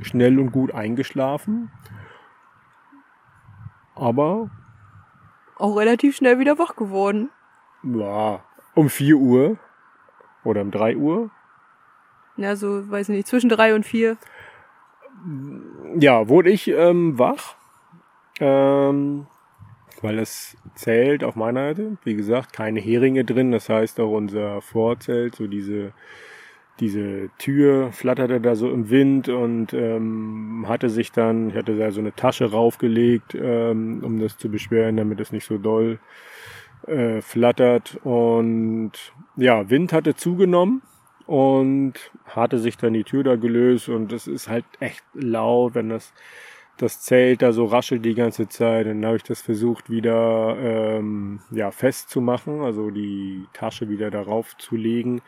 [0.01, 1.71] schnell und gut eingeschlafen.
[3.95, 4.49] Aber
[5.57, 7.29] auch relativ schnell wieder wach geworden.
[7.83, 8.43] Ja,
[8.75, 9.57] um 4 Uhr
[10.43, 11.29] oder um 3 Uhr.
[12.37, 14.17] Ja, so, weiß nicht, zwischen 3 und 4.
[15.99, 17.55] Ja, wurde ich ähm, wach.
[18.39, 19.27] Ähm,
[20.01, 23.51] weil das Zelt auf meiner Seite, wie gesagt, keine Heringe drin.
[23.51, 25.93] Das heißt auch unser Vorzelt, so diese,
[26.79, 31.91] diese Tür flatterte da so im Wind und ähm, hatte sich dann, ich hatte da
[31.91, 35.99] so eine Tasche raufgelegt, ähm, um das zu beschweren, damit es nicht so doll
[36.87, 38.91] äh, flattert und
[39.35, 40.81] ja, Wind hatte zugenommen
[41.25, 41.93] und
[42.25, 46.13] hatte sich dann die Tür da gelöst und es ist halt echt laut, wenn das
[46.77, 48.87] das Zelt da so raschelt die ganze Zeit.
[48.87, 54.75] Dann habe ich das versucht wieder ähm, ja festzumachen, also die Tasche wieder darauf zu
[54.75, 55.21] legen.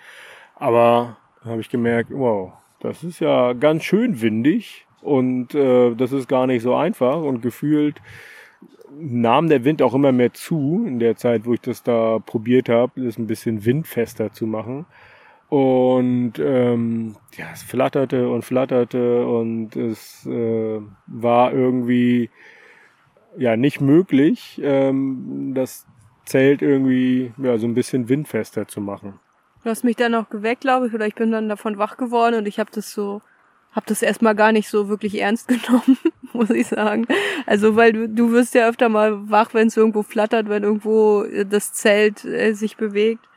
[0.55, 6.27] Aber habe ich gemerkt, wow, das ist ja ganz schön windig und äh, das ist
[6.27, 8.01] gar nicht so einfach und gefühlt
[8.99, 12.69] nahm der Wind auch immer mehr zu in der Zeit, wo ich das da probiert
[12.69, 14.85] habe, das ein bisschen windfester zu machen.
[15.49, 22.29] Und ähm, ja, es flatterte und flatterte und es äh, war irgendwie
[23.37, 25.85] ja nicht möglich, ähm, das
[26.25, 29.19] Zelt irgendwie ja so ein bisschen windfester zu machen.
[29.63, 32.35] Du hast mich dann auch geweckt, glaube ich, oder ich bin dann davon wach geworden
[32.35, 33.21] und ich habe das so,
[33.73, 35.97] habe das erstmal gar nicht so wirklich ernst genommen,
[36.31, 37.07] muss ich sagen.
[37.45, 41.25] Also weil du, du wirst ja öfter mal wach, wenn es irgendwo flattert, wenn irgendwo
[41.49, 43.27] das Zelt äh, sich bewegt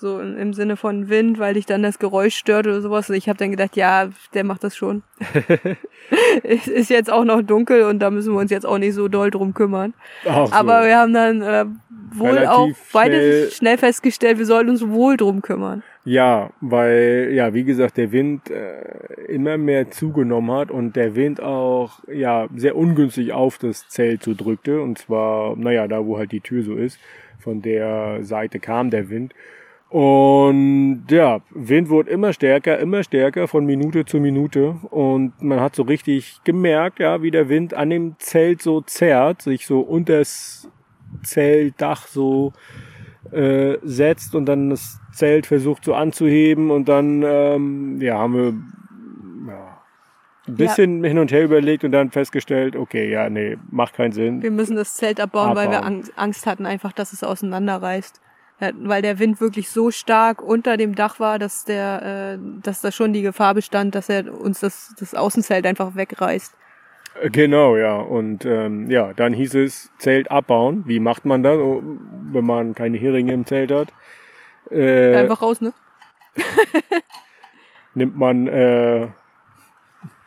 [0.00, 3.10] so im Sinne von Wind, weil dich dann das Geräusch stört oder sowas.
[3.10, 5.02] Und ich habe dann gedacht, ja, der macht das schon.
[6.42, 9.08] es ist jetzt auch noch dunkel und da müssen wir uns jetzt auch nicht so
[9.08, 9.92] doll drum kümmern.
[10.24, 10.30] So.
[10.30, 11.66] Aber wir haben dann äh,
[12.12, 15.82] wohl Relativ auch beide schnell, schnell festgestellt, wir sollten uns wohl drum kümmern.
[16.04, 21.42] Ja, weil, ja, wie gesagt, der Wind äh, immer mehr zugenommen hat und der Wind
[21.42, 24.80] auch, ja, sehr ungünstig auf das Zelt so drückte.
[24.80, 26.98] Und zwar, naja, da wo halt die Tür so ist,
[27.38, 29.34] von der Seite kam der Wind.
[29.90, 34.76] Und ja, Wind wurde immer stärker, immer stärker von Minute zu Minute.
[34.90, 39.42] Und man hat so richtig gemerkt, ja, wie der Wind an dem Zelt so zerrt,
[39.42, 40.68] sich so unters
[41.24, 42.52] Zeltdach so
[43.32, 49.52] äh, setzt und dann das Zelt versucht so anzuheben und dann ähm, ja haben wir
[49.52, 49.78] ja,
[50.48, 51.08] ein bisschen ja.
[51.08, 54.42] hin und her überlegt und dann festgestellt, okay, ja, nee, macht keinen Sinn.
[54.42, 55.72] Wir müssen das Zelt abbauen, abbauen.
[55.72, 58.20] weil wir Angst hatten einfach, dass es auseinanderreißt
[58.60, 62.92] weil der Wind wirklich so stark unter dem Dach war, dass der, äh, dass da
[62.92, 66.54] schon die Gefahr bestand, dass er uns das, das Außenzelt einfach wegreißt.
[67.32, 67.96] Genau, ja.
[67.96, 70.84] Und ähm, ja, dann hieß es Zelt abbauen.
[70.86, 71.82] Wie macht man das, oh,
[72.32, 73.88] wenn man keine Heringe im Zelt hat?
[74.70, 75.72] Äh, einfach raus, ne?
[77.94, 79.08] nimmt man äh,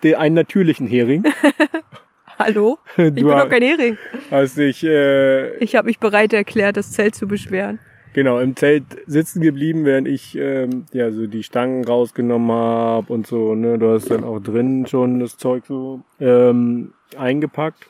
[0.03, 1.23] den, einen natürlichen Hering.
[2.39, 2.79] Hallo?
[2.91, 3.97] Ich du bin doch kein Hering.
[4.31, 7.79] Hast dich, äh, ich habe mich bereit erklärt, das Zelt zu beschweren.
[8.13, 13.25] Genau, im Zelt sitzen geblieben, während ich ähm, ja so die Stangen rausgenommen habe und
[13.25, 17.89] so, ne, du hast dann auch drin schon das Zeug so ähm, eingepackt.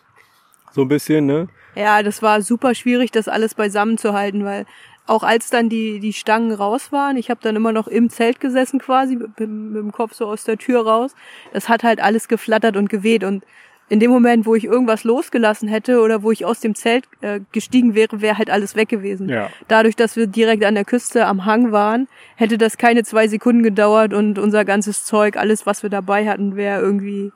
[0.72, 1.50] So ein bisschen, ne?
[1.76, 4.66] Ja, das war super schwierig, das alles beisammen zu halten, weil
[5.06, 8.40] auch als dann die, die Stangen raus waren, ich habe dann immer noch im Zelt
[8.40, 11.14] gesessen quasi, mit, mit dem Kopf so aus der Tür raus.
[11.52, 13.44] Das hat halt alles geflattert und geweht und
[13.90, 17.42] in dem Moment, wo ich irgendwas losgelassen hätte oder wo ich aus dem Zelt äh,
[17.52, 19.30] gestiegen wäre, wäre halt alles weg gewesen.
[19.30, 19.50] Ja.
[19.68, 23.62] Dadurch, dass wir direkt an der Küste am Hang waren, hätte das keine zwei Sekunden
[23.62, 27.32] gedauert und unser ganzes Zeug, alles, was wir dabei hatten, wäre irgendwie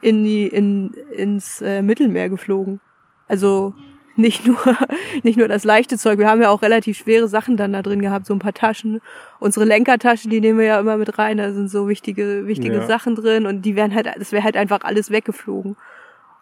[0.00, 2.80] in die, in, ins äh, Mittelmeer geflogen.
[3.28, 3.74] Also
[4.16, 4.58] nicht nur,
[5.22, 6.18] nicht nur das leichte Zeug.
[6.18, 9.00] Wir haben ja auch relativ schwere Sachen dann da drin gehabt, so ein paar Taschen.
[9.38, 11.38] Unsere Lenkertaschen, die nehmen wir ja immer mit rein.
[11.38, 12.86] Da sind so wichtige, wichtige ja.
[12.86, 15.76] Sachen drin und die wären halt, das wäre halt einfach alles weggeflogen.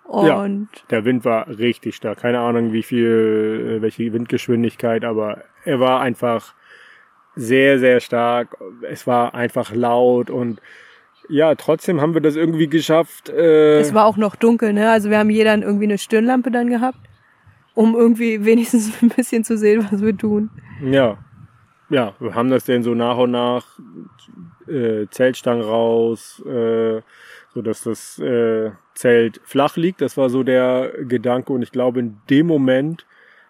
[0.04, 2.18] Und ja, der Wind war richtig stark.
[2.18, 6.54] Keine Ahnung, wie viel, äh, welche Windgeschwindigkeit, aber er war einfach
[7.36, 8.56] sehr, sehr stark.
[8.82, 10.60] Es war einfach laut und
[11.30, 13.30] ja, trotzdem haben wir das irgendwie geschafft.
[13.30, 14.90] Äh es war auch noch dunkel, ne?
[14.90, 16.98] Also wir haben jeder irgendwie eine Stirnlampe dann gehabt
[17.74, 20.50] um irgendwie wenigstens ein bisschen zu sehen, was wir tun.
[20.82, 21.18] Ja.
[21.90, 23.78] Ja, wir haben das denn so nach und nach
[24.66, 27.02] äh, Zeltstangen raus, äh,
[27.52, 30.00] so dass das äh, Zelt flach liegt.
[30.00, 33.06] Das war so der Gedanke und ich glaube in dem Moment,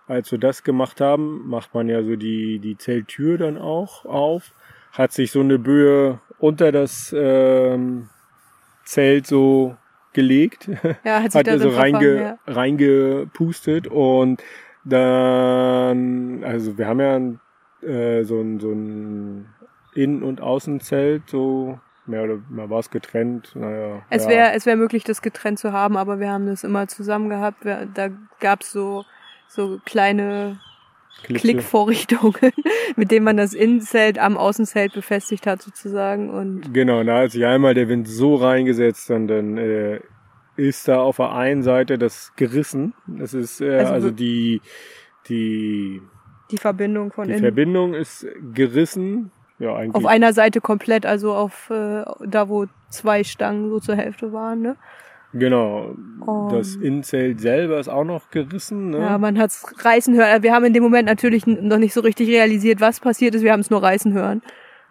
[0.08, 4.52] als wir das gemacht haben, macht man ja so die die Zelttür dann auch auf,
[4.92, 8.08] hat sich so eine Böe unter das ähm,
[8.84, 9.76] Zelt so
[10.14, 10.68] gelegt,
[11.04, 12.38] ja, hat, sich hat also reinge, ja.
[12.46, 14.42] reingepustet und
[14.84, 19.46] dann, also wir haben ja äh, so ein, so ein
[19.94, 23.52] Innen- und Außenzelt, so mehr oder mehr war es getrennt.
[23.54, 26.86] Naja, es wäre es wäre möglich, das getrennt zu haben, aber wir haben das immer
[26.88, 27.64] zusammen gehabt.
[27.64, 28.08] Da
[28.40, 29.04] gab's so
[29.48, 30.58] so kleine
[31.22, 32.52] Klickvorrichtungen,
[32.96, 36.30] mit denen man das Innenzelt am Außenzelt befestigt hat sozusagen.
[36.30, 40.00] Und genau, da hat sich einmal der Wind so reingesetzt und dann äh,
[40.56, 42.94] ist da auf der einen Seite das gerissen.
[43.06, 44.60] Das ist äh, also, also die
[45.28, 46.02] die
[46.50, 47.42] die Verbindung von die innen.
[47.42, 49.30] Verbindung ist gerissen.
[49.58, 49.94] Ja, eigentlich.
[49.94, 54.60] Auf einer Seite komplett, also auf äh, da wo zwei Stangen so zur Hälfte waren,
[54.60, 54.76] ne?
[55.34, 55.94] Genau.
[56.24, 56.48] Um.
[56.50, 58.90] Das Innenzelt selber ist auch noch gerissen.
[58.90, 58.98] Ne?
[59.00, 60.42] Ja, man hat's reißen hören.
[60.42, 63.42] Wir haben in dem Moment natürlich noch nicht so richtig realisiert, was passiert ist.
[63.42, 64.42] Wir haben es nur reißen hören.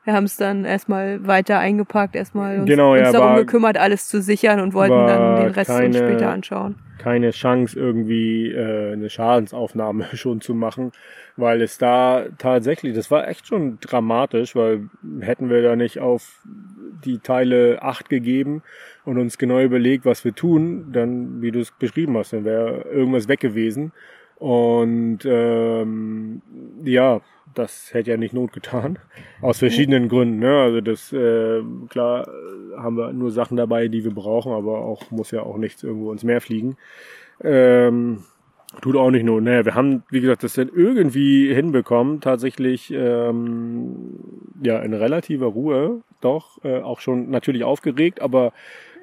[0.03, 3.77] Wir haben es dann erstmal weiter eingepackt, erstmal uns, Genau, ja, uns darum war- gekümmert,
[3.77, 6.75] alles zu sichern und wollten dann den Rest uns keine- später anschauen.
[6.97, 10.91] keine Chance, irgendwie äh, eine Schadensaufnahme schon zu machen,
[11.38, 14.89] weil es da tatsächlich, das war echt schon dramatisch, weil
[15.21, 16.38] hätten wir da nicht auf
[17.06, 18.62] die Teile acht gegeben
[19.06, 22.84] und uns genau überlegt, was wir tun, dann, wie du es beschrieben hast, dann wäre
[22.84, 23.92] irgendwas weg gewesen.
[24.38, 26.42] Und ähm,
[26.84, 27.22] ja,
[27.54, 29.00] das hätte ja nicht Not getan.
[29.42, 30.39] Aus verschiedenen Gründen.
[30.39, 30.62] Ne?
[30.62, 32.28] Also das, äh, klar,
[32.78, 36.12] haben wir nur Sachen dabei, die wir brauchen, aber auch muss ja auch nichts irgendwo
[36.12, 36.78] ins Meer fliegen.
[37.44, 38.24] Ähm,
[38.82, 39.44] tut auch nicht Not.
[39.44, 44.20] Naja, wir haben, wie gesagt, das dann irgendwie hinbekommen, tatsächlich ähm,
[44.63, 48.54] ja in relativer Ruhe, doch, äh, auch schon natürlich aufgeregt, aber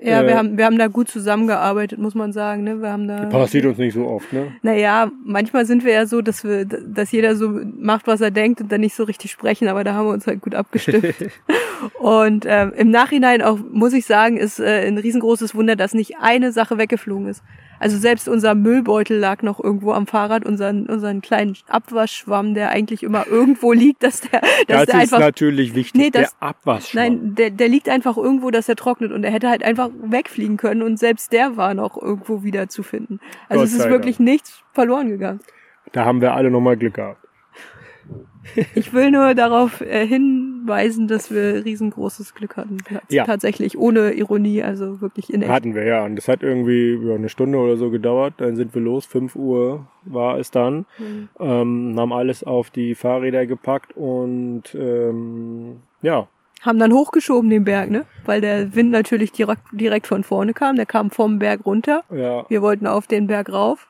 [0.03, 2.81] Ja, Äh, wir haben, wir haben da gut zusammengearbeitet, muss man sagen, ne?
[2.81, 3.27] Wir haben da.
[3.27, 4.53] passiert uns nicht so oft, ne?
[4.63, 8.61] Naja, manchmal sind wir ja so, dass wir, dass jeder so macht, was er denkt
[8.61, 11.15] und dann nicht so richtig sprechen, aber da haben wir uns halt gut abgestimmt.
[11.99, 16.17] und ähm, im Nachhinein auch, muss ich sagen, ist äh, ein riesengroßes Wunder, dass nicht
[16.21, 17.43] eine Sache weggeflogen ist.
[17.81, 23.03] Also selbst unser Müllbeutel lag noch irgendwo am Fahrrad, unseren, unseren kleinen Abwaschschwamm, der eigentlich
[23.03, 26.49] immer irgendwo liegt, dass der, dass Das der ist einfach natürlich wichtig, Nee, das- der
[26.49, 27.03] Abwaschschwamm.
[27.03, 30.57] Nein, der, der liegt einfach irgendwo, dass er trocknet und er hätte halt einfach wegfliegen
[30.57, 33.19] können und selbst der war noch irgendwo wieder zu finden.
[33.49, 35.40] Also Gott es ist wirklich nichts verloren gegangen.
[35.93, 37.20] Da haben wir alle nochmal Glück gehabt.
[38.74, 42.79] Ich will nur darauf äh, hinweisen, dass wir riesengroßes Glück hatten.
[43.09, 43.24] Ja.
[43.24, 45.50] Tatsächlich, ohne Ironie, also wirklich in echt.
[45.50, 46.05] Hatten wir, ja.
[46.05, 48.35] Und das hat irgendwie ja, eine Stunde oder so gedauert.
[48.38, 49.05] Dann sind wir los.
[49.07, 50.87] 5 Uhr war es dann.
[50.98, 51.29] Mhm.
[51.38, 56.29] Ähm, haben alles auf die Fahrräder gepackt und ähm, ja,
[56.62, 58.05] Haben dann hochgeschoben den Berg, ne?
[58.24, 60.76] Weil der Wind natürlich direkt, direkt von vorne kam.
[60.76, 62.05] Der kam vom Berg runter.
[62.14, 62.44] ja.
[62.48, 63.87] Wir wollten auf den Berg rauf.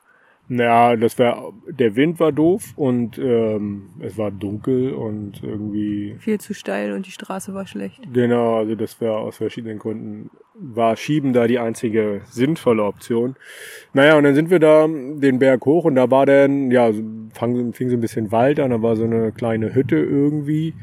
[0.47, 6.41] Naja, das war der Wind war doof und ähm, es war dunkel und irgendwie Viel
[6.41, 8.01] zu steil und die Straße war schlecht.
[8.11, 13.35] Genau, also das wäre aus verschiedenen Gründen, war Schieben da die einzige sinnvolle Option.
[13.93, 16.91] Naja, und dann sind wir da den Berg hoch und da war dann, ja,
[17.33, 20.73] fang, fing so ein bisschen Wald an, da war so eine kleine Hütte irgendwie.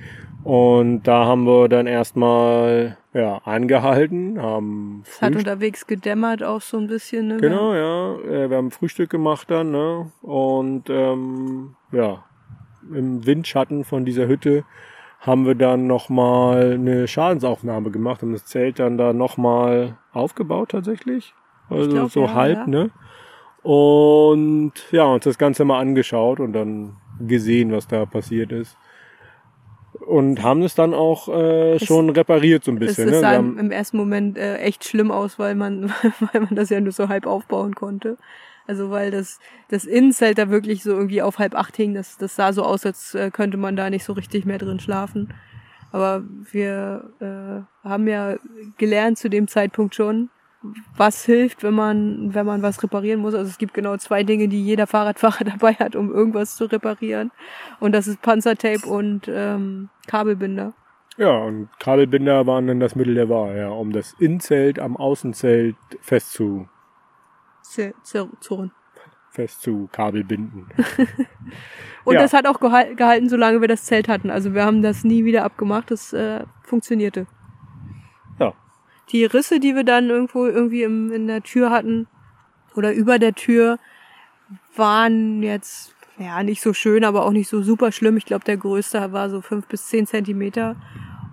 [0.45, 6.79] Und da haben wir dann erstmal, ja, angehalten, haben Es hat unterwegs gedämmert auch so
[6.79, 7.37] ein bisschen, ne?
[7.39, 12.25] genau, ja, äh, wir haben Frühstück gemacht dann, ne, und, ähm, ja,
[12.95, 14.65] im Windschatten von dieser Hütte
[15.21, 21.35] haben wir dann nochmal eine Schadensaufnahme gemacht und das Zelt dann da nochmal aufgebaut tatsächlich.
[21.69, 22.67] Also glaub, so ja, halb, ja.
[22.67, 22.91] ne?
[23.63, 28.79] Und ja, uns das Ganze mal angeschaut und dann gesehen, was da passiert ist.
[30.09, 33.09] Und haben es dann auch äh, Es- schon repariert so ein bisschen.
[33.09, 33.21] es ne?
[33.21, 35.91] sah im, haben, im ersten Moment äh, echt schlimm aus, weil man,
[36.33, 38.17] weil man das ja nur so halb aufbauen konnte.
[38.67, 41.95] Also weil das, das Innenzelt da wirklich so irgendwie auf halb acht hing.
[41.95, 44.81] Das, das sah so aus, als äh, könnte man da nicht so richtig mehr drin
[44.81, 45.35] schlafen.
[45.93, 48.37] Aber wir äh, haben ja
[48.77, 50.29] gelernt zu dem Zeitpunkt schon,
[50.97, 53.35] was hilft, wenn man, wenn man was reparieren muss.
[53.35, 57.31] Also es gibt genau zwei Dinge, die jeder Fahrradfahrer dabei hat, um irgendwas zu reparieren.
[57.81, 60.73] Und das ist Panzertape und ähm, Kabelbinder.
[61.17, 65.77] ja, und Kabelbinder waren dann das Mittel der Wahl, ja, um das Innenzelt am Außenzelt
[66.01, 66.69] festzu,
[68.41, 68.73] Zurren.
[69.31, 70.67] festzu Kabelbinden.
[72.05, 72.21] Und Ja.
[72.23, 74.31] das hat auch gehal gehalten, solange wir das Zelt hatten.
[74.31, 75.91] Also wir haben das nie wieder abgemacht.
[75.91, 77.27] Das äh, funktionierte.
[79.13, 82.07] Die Risse, die wir dann irgendwo irgendwie im, in der Tür hatten
[82.75, 83.79] oder über der Tür,
[84.77, 88.17] waren jetzt ja nicht so schön, aber auch nicht so super schlimm.
[88.17, 90.77] Ich glaube, der größte war so fünf bis zehn Zentimeter.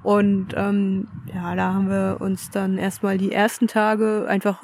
[0.04, 4.64] Und ähm, ja, da haben wir uns dann erstmal die ersten Tage einfach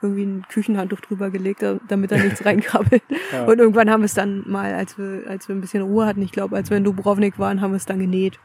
[0.00, 3.02] irgendwie ein Küchenhandtuch drüber gelegt, da- damit da nichts reinkrabbelt.
[3.32, 3.44] Ja.
[3.44, 6.22] Und irgendwann haben wir es dann mal, als wir, als wir ein bisschen Ruhe hatten,
[6.22, 8.38] ich glaube, als wir in Dubrovnik waren, haben wir es dann genäht.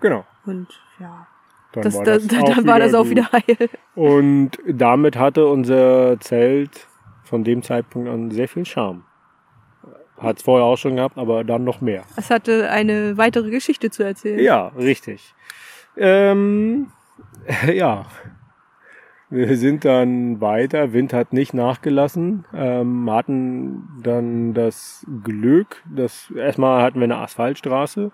[0.00, 0.24] Genau.
[0.46, 0.68] Und
[0.98, 1.26] ja,
[1.72, 3.68] Dann das, war das, das, dann auch war das auch wieder heil.
[3.94, 6.88] Und damit hatte unser Zelt
[7.24, 9.04] von dem Zeitpunkt an sehr viel Charme.
[10.18, 12.02] Hat es vorher auch schon gehabt, aber dann noch mehr.
[12.16, 14.40] Es hatte eine weitere Geschichte zu erzählen.
[14.40, 15.34] Ja, richtig.
[15.96, 16.88] Ähm,
[17.72, 18.06] ja.
[19.30, 20.92] Wir sind dann weiter.
[20.92, 22.44] Wind hat nicht nachgelassen.
[22.52, 28.10] Ähm, hatten dann das Glück, dass erstmal hatten wir eine Asphaltstraße,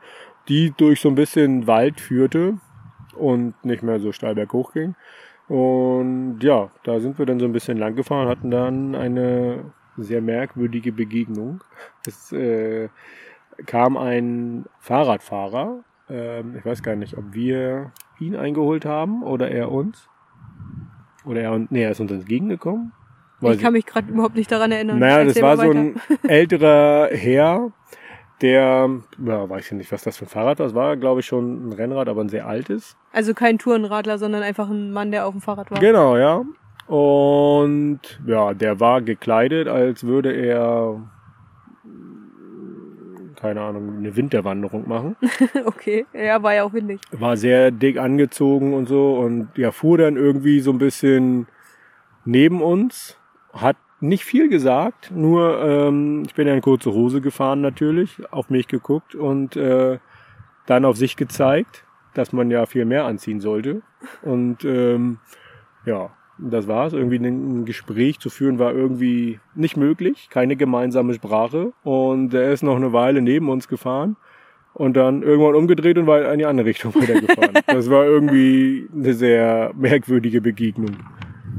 [0.49, 2.59] die durch so ein bisschen Wald führte
[3.19, 4.95] und nicht mehr so steil berghoch ging.
[5.49, 10.21] Und ja, da sind wir dann so ein bisschen lang gefahren, hatten dann eine sehr
[10.21, 11.63] merkwürdige Begegnung.
[12.07, 12.89] Es äh,
[13.65, 15.85] kam ein Fahrradfahrer.
[16.09, 20.09] Ähm, ich weiß gar nicht, ob wir ihn eingeholt haben oder er uns.
[21.25, 22.93] Oder er, nee, er ist uns entgegengekommen.
[23.43, 24.99] ich kann mich gerade überhaupt nicht daran erinnern.
[24.99, 27.73] Naja, das war so ein älterer Herr,
[28.43, 28.91] der,
[29.25, 30.67] ja, weiß ich nicht, was das für ein Fahrrad war.
[30.67, 32.97] Das war, glaube ich, schon ein Rennrad, aber ein sehr altes.
[33.13, 35.81] Also kein Tourenradler, sondern einfach ein Mann, der auf dem Fahrrad war.
[35.81, 36.45] Genau, ja.
[36.87, 41.01] Und ja, der war gekleidet, als würde er,
[43.41, 45.17] keine Ahnung, eine Winterwanderung machen.
[45.65, 47.01] okay, ja, war ja auch windig.
[47.11, 51.49] War sehr dick angezogen und so und ja, fuhr dann irgendwie so ein bisschen
[52.25, 53.19] neben uns,
[53.53, 53.77] hat
[54.09, 58.69] nicht viel gesagt, nur ähm, ich bin ja in kurze Hose gefahren natürlich, auf mich
[58.69, 59.99] geguckt und äh,
[60.67, 61.85] dann auf sich gezeigt,
[62.15, 63.83] dass man ja viel mehr anziehen sollte.
[64.23, 65.19] Und ähm,
[65.85, 66.93] ja, das war's.
[66.93, 71.73] Irgendwie ein Gespräch zu führen war irgendwie nicht möglich, keine gemeinsame Sprache.
[71.83, 74.17] Und er ist noch eine Weile neben uns gefahren
[74.75, 77.55] und dann irgendwann umgedreht und war in die andere Richtung weitergefahren.
[77.67, 80.97] das war irgendwie eine sehr merkwürdige Begegnung.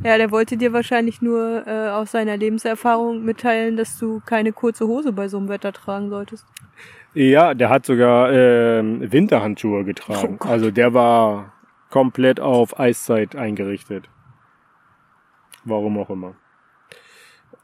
[0.04, 4.88] Ja, der wollte dir wahrscheinlich nur äh, aus seiner Lebenserfahrung mitteilen, dass du keine kurze
[4.88, 6.45] Hose bei so einem Wetter tragen solltest.
[7.14, 10.38] Ja, der hat sogar ähm, Winterhandschuhe getragen.
[10.41, 11.54] Oh also der war
[11.89, 14.08] komplett auf Eiszeit eingerichtet.
[15.66, 16.36] Warum auch immer.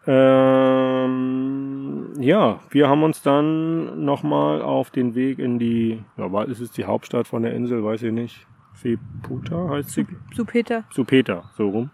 [0.05, 6.59] Ähm, ja, wir haben uns dann nochmal auf den Weg in die, ja, war- ist
[6.59, 8.45] es die Hauptstadt von der Insel, weiß ich nicht.
[8.75, 10.07] Seputa heißt sie?
[10.33, 10.83] Zu Peter.
[10.89, 11.91] Supeta, so rum.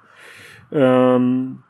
[0.71, 1.63] Ähm,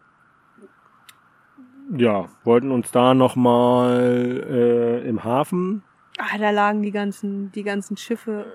[1.95, 5.83] ja, wollten uns da nochmal äh, im Hafen
[6.19, 8.45] Ah, da lagen die ganzen, die ganzen Schiffe.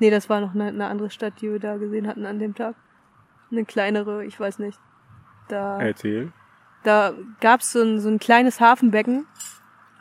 [0.00, 2.56] Nee, das war noch eine, eine andere Stadt, die wir da gesehen hatten an dem
[2.56, 2.74] Tag.
[3.52, 4.78] Eine kleinere, ich weiß nicht.
[5.48, 6.32] Da, erzählen.
[6.82, 9.24] da gab's so ein, so ein kleines Hafenbecken,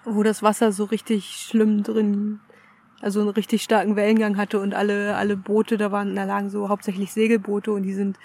[0.04, 2.40] wo das Wasser so richtig schlimm drin,
[3.02, 6.70] also einen richtig starken Wellengang hatte und alle, alle Boote, da waren, da lagen so
[6.70, 8.18] hauptsächlich Segelboote und die sind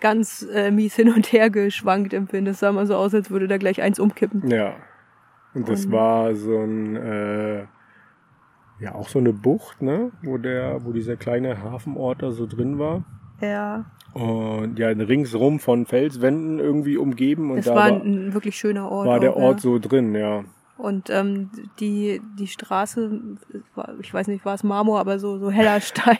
[0.00, 2.48] ganz äh, mies hin und her geschwankt im Wind.
[2.48, 4.48] Es sah mal so aus, als würde da gleich eins umkippen.
[4.50, 4.74] Ja.
[5.54, 7.58] Und das Und- war so ein, äh,
[8.80, 12.78] ja, auch so eine Bucht, ne, wo der, wo dieser kleine Hafenort da so drin
[12.78, 13.04] war.
[13.40, 13.84] Ja,
[14.14, 18.90] Und ja, ringsrum von Felswänden irgendwie umgeben und das da war war, ein, wirklich schöner
[18.90, 19.06] Ort.
[19.06, 19.62] war der auch, Ort ja.
[19.62, 20.44] so drin, ja.
[20.78, 21.50] Und ähm,
[21.80, 23.10] die, die Straße,
[24.00, 26.16] ich weiß nicht, war es Marmor, aber so, so heller Stein.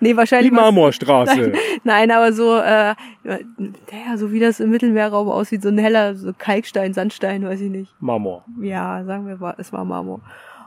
[0.00, 1.52] nee, Die wahrscheinlich war's- Marmorstraße.
[1.84, 6.32] Nein, aber so, äh, ja, so wie das im Mittelmeerraum aussieht, so ein heller so
[6.36, 7.94] Kalkstein, Sandstein, weiß ich nicht.
[8.00, 8.44] Marmor.
[8.62, 10.20] Ja, sagen wir, es war Marmor.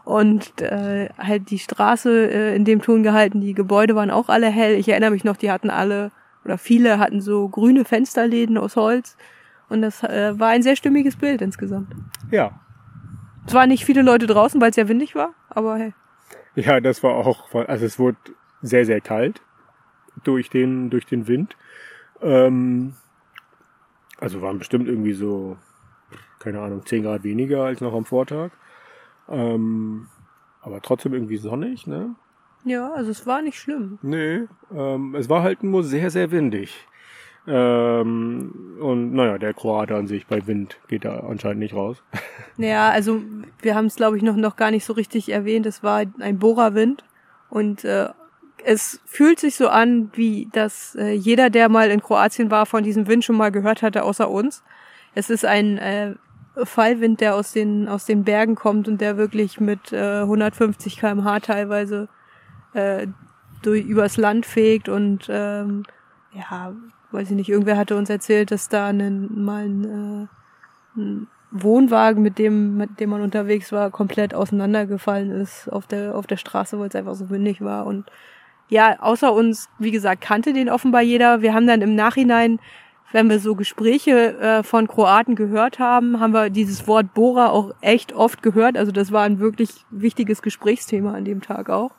[0.04, 4.48] Und äh, halt die Straße äh, in dem Ton gehalten, die Gebäude waren auch alle
[4.52, 4.76] hell.
[4.76, 6.12] Ich erinnere mich noch, die hatten alle,
[6.46, 9.18] oder viele hatten so grüne Fensterläden aus Holz.
[9.68, 11.88] Und das äh, war ein sehr stimmiges Bild insgesamt.
[12.30, 12.52] Ja.
[13.46, 15.94] Es waren nicht viele Leute draußen, weil es sehr windig war, aber hey.
[16.56, 18.18] Ja, das war auch, also es wurde
[18.62, 19.42] sehr, sehr kalt
[20.24, 21.56] durch den, durch den Wind.
[22.22, 22.96] Ähm,
[24.18, 25.58] also waren bestimmt irgendwie so,
[26.40, 28.52] keine Ahnung, 10 Grad weniger als noch am Vortag.
[29.30, 30.08] Ähm,
[30.62, 32.16] aber trotzdem irgendwie sonnig, ne?
[32.64, 34.00] Ja, also es war nicht schlimm.
[34.02, 36.88] Nee, ähm, es war halt nur sehr, sehr windig.
[37.48, 42.02] Ähm, und naja, der Kroate an sich bei Wind geht da anscheinend nicht raus.
[42.58, 43.22] Ja, also
[43.62, 45.66] wir haben es, glaube ich, noch, noch gar nicht so richtig erwähnt.
[45.66, 47.04] Es war ein Bohrerwind
[47.50, 48.08] und äh,
[48.64, 52.84] es fühlt sich so an, wie dass äh, jeder, der mal in Kroatien war, von
[52.84, 54.64] diesem Wind schon mal gehört hatte, außer uns.
[55.16, 56.16] Es ist ein äh,
[56.64, 61.42] Fallwind, der aus den aus den Bergen kommt und der wirklich mit äh, 150 km/h
[61.42, 62.08] teilweise
[62.74, 63.08] äh,
[63.62, 65.84] durch, übers Land fegt und ähm,
[66.32, 66.74] ja,
[67.16, 72.22] weiß ich nicht, irgendwer hatte uns erzählt, dass da einen, mal ein, äh, ein Wohnwagen,
[72.22, 76.78] mit dem, mit dem man unterwegs war, komplett auseinandergefallen ist auf der, auf der Straße,
[76.78, 77.86] weil es einfach so windig war.
[77.86, 78.06] Und
[78.68, 81.42] ja, außer uns, wie gesagt, kannte den offenbar jeder.
[81.42, 82.60] Wir haben dann im Nachhinein,
[83.14, 87.74] wenn wir so Gespräche äh, von Kroaten gehört haben, haben wir dieses Wort Bora auch
[87.80, 88.78] echt oft gehört.
[88.78, 91.92] Also das war ein wirklich wichtiges Gesprächsthema an dem Tag auch.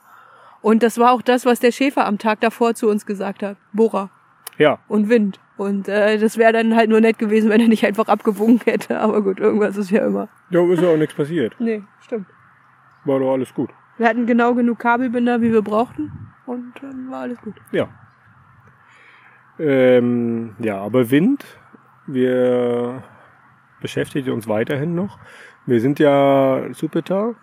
[0.60, 3.56] Und das war auch das, was der Schäfer am Tag davor zu uns gesagt hat.
[3.72, 4.10] Bora
[4.58, 5.40] Ja, und Wind.
[5.56, 9.00] Und äh, das wäre dann halt nur nett gewesen, wenn er nicht einfach abgewunken hätte.
[9.00, 10.28] Aber gut, irgendwas ist ja immer.
[10.50, 11.56] da ist ja auch nichts passiert.
[11.58, 12.26] Nee, stimmt.
[13.04, 13.70] War doch alles gut.
[13.98, 16.12] Wir hatten genau genug Kabelbinder, wie wir brauchten.
[16.44, 17.54] Und dann war alles gut.
[17.72, 17.88] Ja.
[19.58, 21.44] Ähm, ja, aber Wind,
[22.06, 23.02] wir
[23.80, 25.18] beschäftigen uns weiterhin noch.
[25.64, 27.34] Wir sind ja Supeta,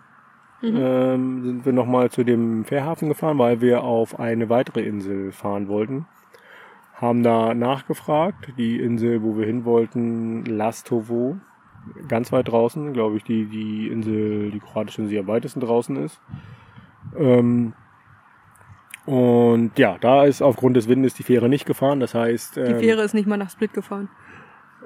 [0.62, 5.68] ähm, sind wir nochmal zu dem Fährhafen gefahren, weil wir auf eine weitere Insel fahren
[5.68, 6.06] wollten.
[6.94, 11.36] Haben da nachgefragt, die Insel, wo wir hin wollten, Lastovo,
[12.08, 15.96] ganz weit draußen, glaube ich, die, die Insel, die kroatische Insel, die am weitesten draußen
[15.96, 16.20] ist.
[17.18, 17.74] Ähm,
[19.06, 22.00] Und ja, da ist aufgrund des Windes die Fähre nicht gefahren.
[22.00, 22.56] Das heißt.
[22.56, 24.08] Die ähm, Fähre ist nicht mal nach Split gefahren.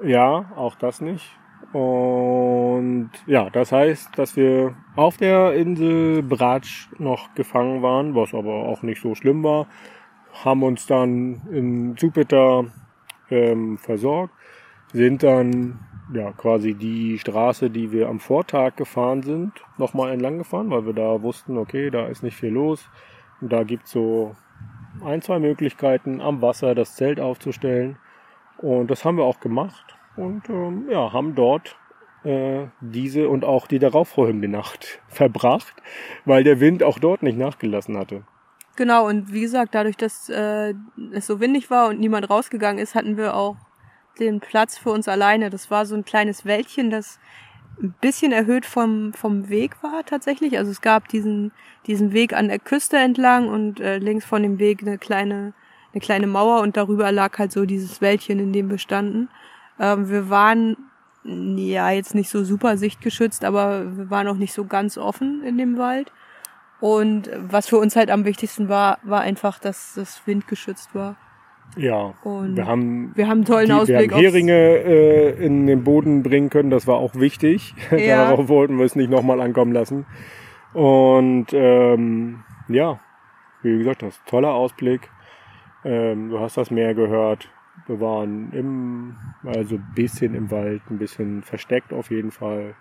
[0.03, 1.37] Ja, auch das nicht.
[1.71, 8.65] Und ja, das heißt, dass wir auf der Insel Bratsch noch gefangen waren, was aber
[8.65, 9.67] auch nicht so schlimm war.
[10.33, 12.65] Haben uns dann in Jupiter
[13.29, 14.33] ähm, versorgt,
[14.93, 15.79] sind dann
[16.13, 20.93] ja quasi die Straße, die wir am Vortag gefahren sind, nochmal entlang gefahren, weil wir
[20.93, 22.89] da wussten, okay, da ist nicht viel los.
[23.41, 24.35] Und da gibt's so
[25.03, 27.97] ein, zwei Möglichkeiten, am Wasser das Zelt aufzustellen.
[28.57, 31.77] Und das haben wir auch gemacht und ähm, ja, haben dort
[32.23, 35.73] äh, diese und auch die darauffolgende Nacht verbracht,
[36.25, 38.23] weil der Wind auch dort nicht nachgelassen hatte.
[38.79, 40.73] Genau, und wie gesagt, dadurch, dass äh,
[41.11, 43.57] es so windig war und niemand rausgegangen ist, hatten wir auch
[44.21, 45.49] den Platz für uns alleine.
[45.49, 47.19] Das war so ein kleines Wäldchen, das
[47.83, 50.57] ein bisschen erhöht vom, vom Weg war tatsächlich.
[50.57, 51.51] Also es gab diesen,
[51.87, 55.51] diesen Weg an der Küste entlang und äh, links von dem Weg eine kleine,
[55.91, 59.27] eine kleine Mauer und darüber lag halt so dieses Wäldchen, in dem wir standen.
[59.77, 60.77] Ähm, wir waren
[61.25, 65.57] ja jetzt nicht so super sichtgeschützt, aber wir waren auch nicht so ganz offen in
[65.57, 66.13] dem Wald.
[66.79, 71.17] Und was für uns halt am wichtigsten war, war einfach, dass das Wind geschützt war.
[71.77, 75.67] Ja, Und wir haben wir haben einen tollen die, wir Ausblick haben Heringe äh, in
[75.67, 77.75] den Boden bringen können, das war auch wichtig.
[77.91, 78.29] Ja.
[78.29, 80.05] Darauf wollten wir es nicht nochmal ankommen lassen.
[80.73, 82.99] Und ähm, ja,
[83.61, 85.09] wie gesagt, das toller Ausblick.
[85.83, 87.49] Ähm, du hast das Meer gehört.
[87.87, 92.75] Wir waren im, also ein bisschen im Wald, ein bisschen versteckt auf jeden Fall.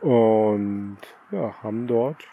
[0.00, 0.98] Und
[1.30, 2.24] ja, haben dort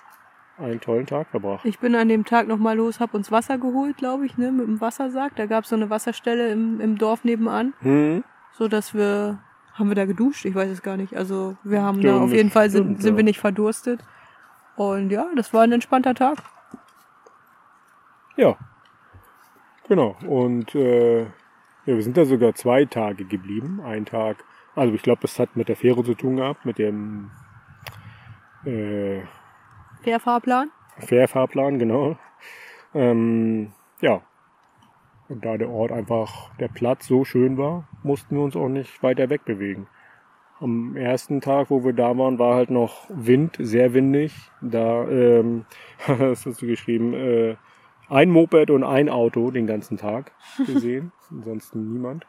[0.58, 1.66] einen tollen Tag verbracht.
[1.66, 4.68] Ich bin an dem Tag nochmal los, hab uns Wasser geholt, glaube ich, ne, mit
[4.68, 5.36] dem Wassersack.
[5.36, 8.24] Da gab's so eine Wasserstelle im, im Dorf nebenan, Hm?
[8.52, 9.40] so dass wir,
[9.74, 10.46] haben wir da geduscht?
[10.46, 11.16] Ich weiß es gar nicht.
[11.18, 13.18] Also wir haben Ja, da auf jeden Fall sind, stimmt, sind ja.
[13.18, 14.02] wir nicht verdurstet.
[14.76, 16.38] Und ja, das war ein entspannter Tag.
[18.36, 18.56] Ja,
[19.88, 20.16] genau.
[20.28, 21.28] Und äh, ja,
[21.86, 23.82] wir sind da sogar zwei Tage geblieben.
[23.84, 24.38] Ein Tag,
[24.76, 27.30] also ich glaube, das hat mit der Fähre zu tun gehabt, mit dem
[28.66, 29.22] äh,
[30.04, 30.70] Fährfahrplan.
[31.00, 32.18] Fährfahrplan, genau.
[32.94, 34.22] Ähm, ja.
[35.30, 39.02] Und da der Ort einfach, der Platz so schön war, mussten wir uns auch nicht
[39.02, 39.88] weiter wegbewegen.
[40.60, 44.34] Am ersten Tag, wo wir da waren, war halt noch Wind, sehr windig.
[44.62, 45.66] Da, ähm,
[46.08, 47.56] was hast du geschrieben, äh,
[48.10, 50.34] ein Moped und ein Auto den ganzen Tag
[50.66, 52.28] gesehen, ansonsten niemand.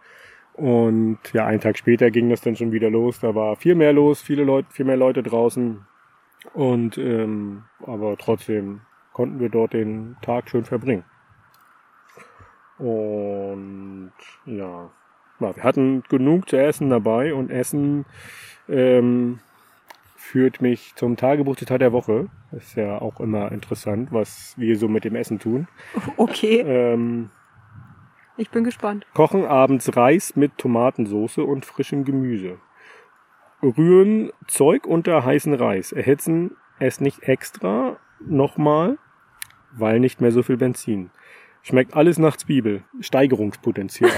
[0.54, 3.18] Und ja, einen Tag später ging das dann schon wieder los.
[3.18, 5.84] Da war viel mehr los, viele Leute, viel mehr Leute draußen.
[6.52, 8.82] Und ähm, aber trotzdem
[9.12, 11.04] konnten wir dort den Tag schön verbringen.
[12.78, 14.12] Und
[14.46, 14.90] ja,
[15.38, 18.04] wir hatten genug zu essen dabei und Essen
[18.68, 19.38] ähm,
[20.16, 22.28] führt mich zum Tagebuchzitat der Woche.
[22.50, 25.68] Das ist ja auch immer interessant, was wir so mit dem Essen tun.
[26.16, 27.30] Okay, Ähm,
[28.36, 29.06] ich bin gespannt.
[29.14, 32.58] Kochen abends Reis mit Tomatensauce und frischem Gemüse.
[33.64, 35.92] Rühren Zeug unter heißen Reis.
[35.92, 38.98] Erhitzen es nicht extra nochmal,
[39.72, 41.10] weil nicht mehr so viel Benzin.
[41.62, 42.82] Schmeckt alles nach Zwiebel.
[43.00, 44.10] Steigerungspotenzial.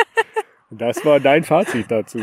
[0.70, 2.20] das war dein Fazit dazu.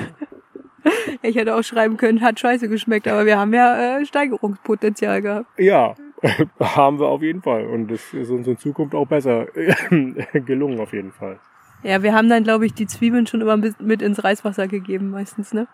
[1.22, 5.60] Ich hätte auch schreiben können, hat scheiße geschmeckt, aber wir haben ja äh, Steigerungspotenzial gehabt.
[5.60, 5.96] Ja,
[6.60, 7.66] haben wir auf jeden Fall.
[7.68, 9.46] Und das ist uns in Zukunft auch besser
[10.34, 11.40] gelungen auf jeden Fall.
[11.84, 15.12] Ja, wir haben dann, glaube ich, die Zwiebeln schon immer mit, mit ins Reiswasser gegeben,
[15.12, 15.68] meistens, ne?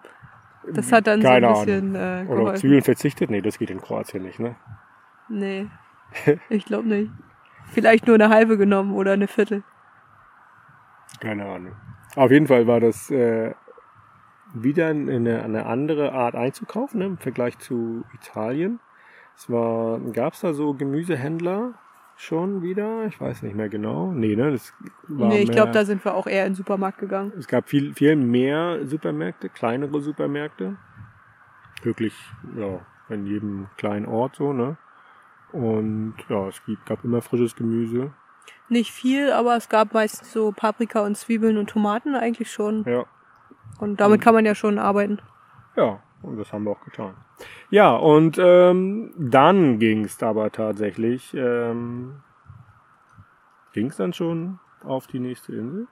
[0.72, 2.56] Das hat dann Keine so ein bisschen äh, Oder auf.
[2.56, 3.30] Zwiebeln verzichtet?
[3.30, 4.56] Nee, das geht in Kroatien nicht, ne?
[5.30, 5.68] Nee,
[6.50, 7.12] ich glaube nicht.
[7.72, 9.64] Vielleicht nur eine halbe genommen oder eine Viertel.
[11.20, 11.74] Keine Ahnung.
[12.16, 13.54] Auf jeden Fall war das äh,
[14.54, 18.80] wieder eine, eine andere Art einzukaufen ne, im Vergleich zu Italien.
[19.36, 21.74] Es war, gab es da so Gemüsehändler
[22.16, 23.06] schon wieder?
[23.06, 24.12] Ich weiß nicht mehr genau.
[24.12, 24.52] Nee, ne?
[24.52, 24.74] Das
[25.08, 27.34] war nee, ich glaube, da sind wir auch eher in den Supermarkt gegangen.
[27.38, 30.78] Es gab viel, viel mehr Supermärkte, kleinere Supermärkte.
[31.82, 32.14] Wirklich,
[32.56, 34.78] ja, in jedem kleinen Ort so, ne?
[35.52, 38.12] Und ja, es gab immer frisches Gemüse.
[38.70, 42.84] Nicht viel, aber es gab meistens so Paprika und Zwiebeln und Tomaten eigentlich schon.
[42.86, 43.06] Ja,
[43.80, 45.20] Und damit kann man ja schon arbeiten.
[45.76, 47.16] Ja, und das haben wir auch getan.
[47.70, 52.22] Ja, und ähm, dann ging es aber tatsächlich, ähm,
[53.74, 55.88] ging es dann schon auf die nächste Insel?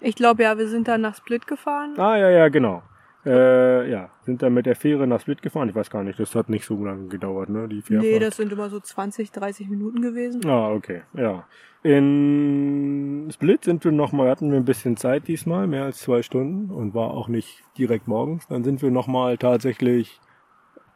[0.00, 1.98] Ich glaube ja, wir sind dann nach Split gefahren.
[1.98, 2.82] Ah, ja, ja, genau.
[3.26, 5.68] Äh, ja, sind dann mit der Fähre nach Split gefahren.
[5.68, 7.66] Ich weiß gar nicht, das hat nicht so lange gedauert, ne?
[7.66, 8.12] Die Fährfahrt.
[8.12, 10.46] Nee, das sind immer so 20, 30 Minuten gewesen.
[10.46, 11.44] Ah, okay, ja.
[11.82, 16.70] In Split sind wir nochmal, hatten wir ein bisschen Zeit diesmal, mehr als zwei Stunden
[16.70, 18.46] und war auch nicht direkt morgens.
[18.46, 20.20] Dann sind wir nochmal tatsächlich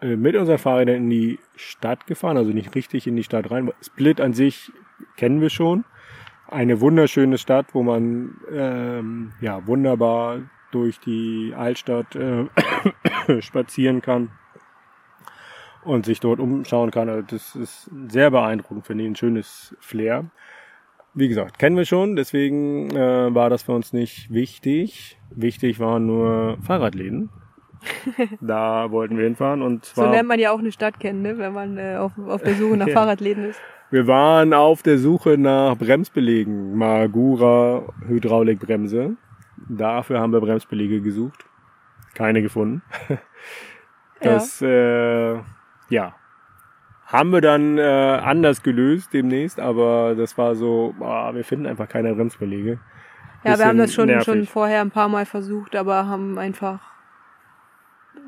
[0.01, 3.73] äh, mit unseren Fahrrädern in die Stadt gefahren, also nicht richtig in die Stadt rein.
[3.83, 4.71] Split an sich
[5.17, 5.85] kennen wir schon.
[6.47, 10.41] Eine wunderschöne Stadt, wo man ähm, ja wunderbar
[10.71, 12.47] durch die Altstadt äh,
[13.41, 14.31] spazieren kann
[15.85, 17.09] und sich dort umschauen kann.
[17.09, 20.27] Also das ist sehr beeindruckend, finde ich, ein schönes Flair.
[21.15, 25.19] Wie gesagt, kennen wir schon, deswegen äh, war das für uns nicht wichtig.
[25.31, 27.31] Wichtig waren nur Fahrradläden.
[28.41, 30.07] da wollten wir hinfahren und zwar.
[30.07, 31.39] So lernt man ja auch eine Stadt kennen, ne?
[31.39, 32.95] wenn man äh, auf, auf der Suche nach ja.
[32.95, 33.61] Fahrradläden ist.
[33.91, 36.77] Wir waren auf der Suche nach Bremsbelegen.
[36.77, 39.17] Magura Hydraulikbremse.
[39.69, 41.45] Dafür haben wir Bremsbelege gesucht.
[42.15, 42.83] Keine gefunden.
[44.23, 44.69] Das, ja.
[44.69, 45.41] Äh,
[45.89, 46.15] ja,
[47.11, 51.89] haben wir dann äh, anders gelöst demnächst, aber das war so, oh, wir finden einfach
[51.89, 52.79] keine Bremsbelege.
[53.43, 56.79] Ja, wir haben das schon, schon vorher ein paar Mal versucht, aber haben einfach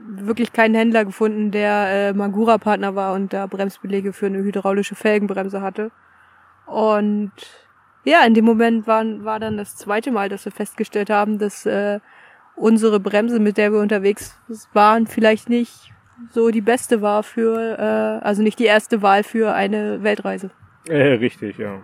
[0.04, 5.60] wirklich keinen Händler gefunden, der äh, Magura-Partner war und da Bremsbelege für eine hydraulische Felgenbremse
[5.60, 5.92] hatte.
[6.66, 7.30] Und
[8.04, 11.66] ja, in dem Moment waren, war dann das zweite Mal, dass wir festgestellt haben, dass
[11.66, 12.00] äh,
[12.56, 14.38] unsere Bremse, mit der wir unterwegs
[14.72, 15.92] waren, vielleicht nicht
[16.30, 20.50] so die beste war für, äh, also nicht die erste Wahl für eine Weltreise.
[20.88, 21.80] Äh, richtig, ja.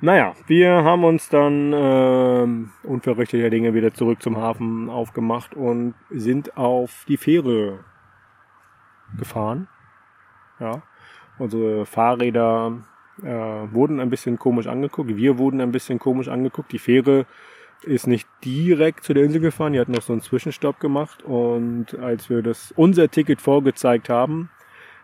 [0.00, 6.56] Naja, wir haben uns dann äh, unverrichteter Dinge wieder zurück zum Hafen aufgemacht und sind
[6.56, 7.80] auf die Fähre
[9.18, 9.66] gefahren.
[10.60, 10.82] Ja,
[11.38, 12.78] unsere Fahrräder
[13.22, 15.16] äh, wurden ein bisschen komisch angeguckt.
[15.16, 16.72] Wir wurden ein bisschen komisch angeguckt.
[16.72, 17.26] Die Fähre
[17.82, 21.96] ist nicht direkt zu der Insel gefahren, die hat noch so einen Zwischenstopp gemacht und
[21.98, 24.50] als wir das unser Ticket vorgezeigt haben,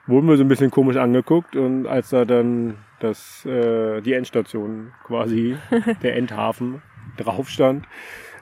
[0.06, 4.92] wurden wir so ein bisschen komisch angeguckt und als da dann das äh, die Endstation
[5.04, 5.56] quasi
[6.02, 6.82] der Endhafen
[7.16, 7.86] drauf stand,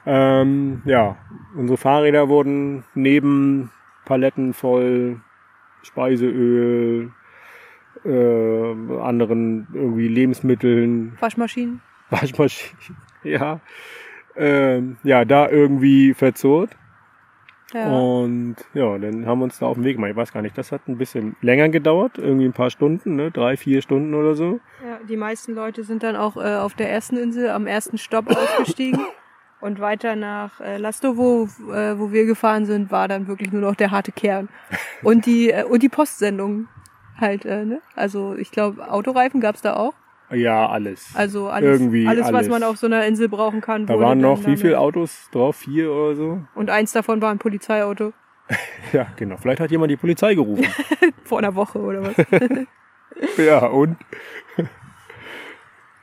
[0.07, 1.17] ähm, ja,
[1.55, 3.71] unsere Fahrräder wurden neben
[4.05, 5.21] Paletten voll
[5.83, 7.13] Speiseöl,
[8.05, 11.81] äh, anderen irgendwie Lebensmitteln, Waschmaschinen,
[12.11, 13.61] Waschmaschinen, ja,
[14.37, 16.71] ähm, ja, da irgendwie verzurrt.
[17.73, 17.87] Ja.
[17.87, 20.11] Und ja, dann haben wir uns da auf den Weg gemacht.
[20.11, 23.31] Ich weiß gar nicht, das hat ein bisschen länger gedauert, irgendwie ein paar Stunden, ne?
[23.31, 24.61] drei, vier Stunden oder so.
[24.85, 28.29] Ja, die meisten Leute sind dann auch äh, auf der ersten Insel am ersten Stopp
[28.37, 29.01] ausgestiegen.
[29.61, 33.77] Und weiter nach äh, Lastovo, äh, wo wir gefahren sind, war dann wirklich nur noch
[33.77, 34.49] der harte Kern.
[35.05, 36.67] Und die, äh, und die Postsendung
[37.23, 37.81] halt, äh, ne?
[37.97, 39.95] Also ich glaube, Autoreifen gab's da auch.
[40.31, 41.11] Ja, alles.
[41.15, 43.87] Also alles, Irgendwie alles, alles, was man auf so einer Insel brauchen kann.
[43.87, 45.57] Da waren noch wie viele Autos drauf?
[45.57, 46.41] Vier oder so?
[46.55, 48.13] Und eins davon war ein Polizeiauto.
[48.93, 49.37] ja, genau.
[49.37, 50.67] Vielleicht hat jemand die Polizei gerufen.
[51.25, 52.15] Vor einer Woche oder was?
[53.37, 53.97] ja, und?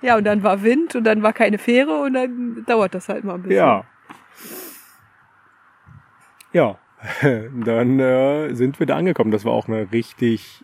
[0.01, 3.23] ja, und dann war Wind und dann war keine Fähre und dann dauert das halt
[3.23, 3.57] mal ein bisschen.
[3.57, 3.83] Ja.
[6.51, 6.79] Ja,
[7.21, 9.31] dann äh, sind wir da angekommen.
[9.31, 10.63] Das war auch eine richtig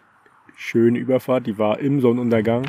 [0.56, 1.48] schöne Überfahrt.
[1.48, 2.66] Die war im Sonnenuntergang.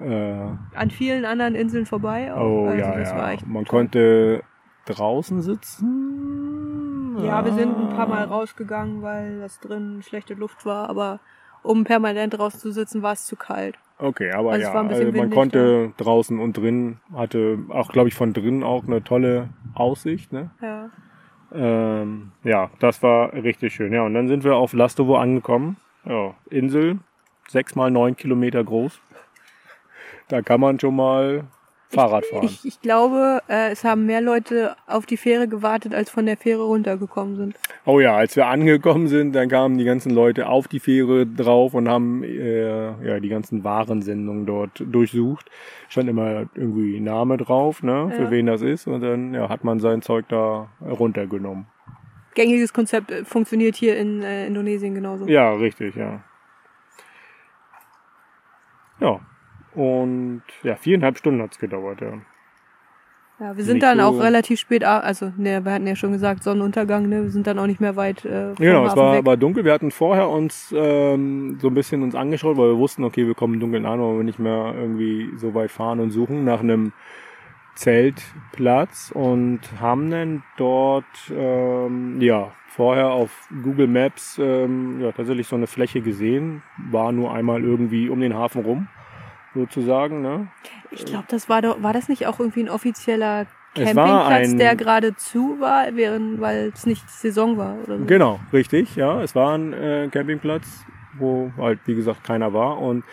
[0.00, 2.32] Äh, An vielen anderen Inseln vorbei.
[2.34, 2.40] Auch.
[2.40, 3.36] Oh also ja, ja.
[3.46, 3.78] Man toll.
[3.80, 4.42] konnte
[4.86, 7.16] draußen sitzen.
[7.24, 11.20] Ja, wir sind ein paar Mal rausgegangen, weil das drin schlechte Luft war, aber
[11.62, 13.76] um permanent rauszusitzen, war es zu kalt.
[13.98, 16.04] Okay, aber also ja, also man konnte da.
[16.04, 20.32] draußen und drin, hatte auch, glaube ich, von drinnen auch eine tolle Aussicht.
[20.32, 20.50] Ne?
[20.60, 20.90] Ja.
[21.52, 23.92] Ähm, ja, das war richtig schön.
[23.92, 25.78] Ja, und dann sind wir auf Lastovo angekommen.
[26.08, 26.98] Ja, Insel,
[27.48, 29.00] sechs mal neun Kilometer groß.
[30.28, 31.44] Da kann man schon mal
[31.88, 32.44] Fahrrad fahren.
[32.44, 36.36] Ich, ich glaube, äh, es haben mehr Leute auf die Fähre gewartet, als von der
[36.36, 37.56] Fähre runtergekommen sind.
[37.84, 41.74] Oh ja, als wir angekommen sind, dann kamen die ganzen Leute auf die Fähre drauf
[41.74, 45.48] und haben äh, ja die ganzen Warensendungen dort durchsucht.
[45.88, 48.30] Stand immer irgendwie Name drauf, ne, für ja.
[48.30, 51.66] wen das ist, und dann ja, hat man sein Zeug da runtergenommen.
[52.36, 55.26] Gängiges Konzept äh, funktioniert hier in äh, Indonesien genauso.
[55.26, 56.22] Ja, richtig, ja.
[59.00, 59.20] Ja,
[59.74, 62.12] und ja, viereinhalb Stunden hat's gedauert, ja.
[63.38, 66.12] Ja, wir sind nicht dann so auch relativ spät, also ne, wir hatten ja schon
[66.12, 68.24] gesagt, Sonnenuntergang, ne, wir sind dann auch nicht mehr weit.
[68.24, 69.66] Äh, genau, es war, war dunkel.
[69.66, 73.34] Wir hatten vorher uns ähm, so ein bisschen uns angeschaut, weil wir wussten, okay, wir
[73.34, 76.92] kommen dunkel an, aber wir nicht mehr irgendwie so weit fahren und suchen nach einem
[77.76, 85.56] Zeltplatz und haben dann dort ähm, ja vorher auf Google Maps ähm, ja tatsächlich so
[85.56, 88.88] eine Fläche gesehen, war nur einmal irgendwie um den Hafen rum
[89.54, 90.22] sozusagen.
[90.22, 90.48] Ne?
[90.90, 94.76] Ich glaube, das war doch, war das nicht auch irgendwie ein offizieller Campingplatz, ein, der
[94.76, 98.04] gerade zu war, während, weil es nicht Saison war oder so?
[98.04, 99.22] Genau, richtig, ja.
[99.22, 100.84] Es war ein äh, Campingplatz,
[101.18, 103.04] wo halt, wie gesagt, keiner war und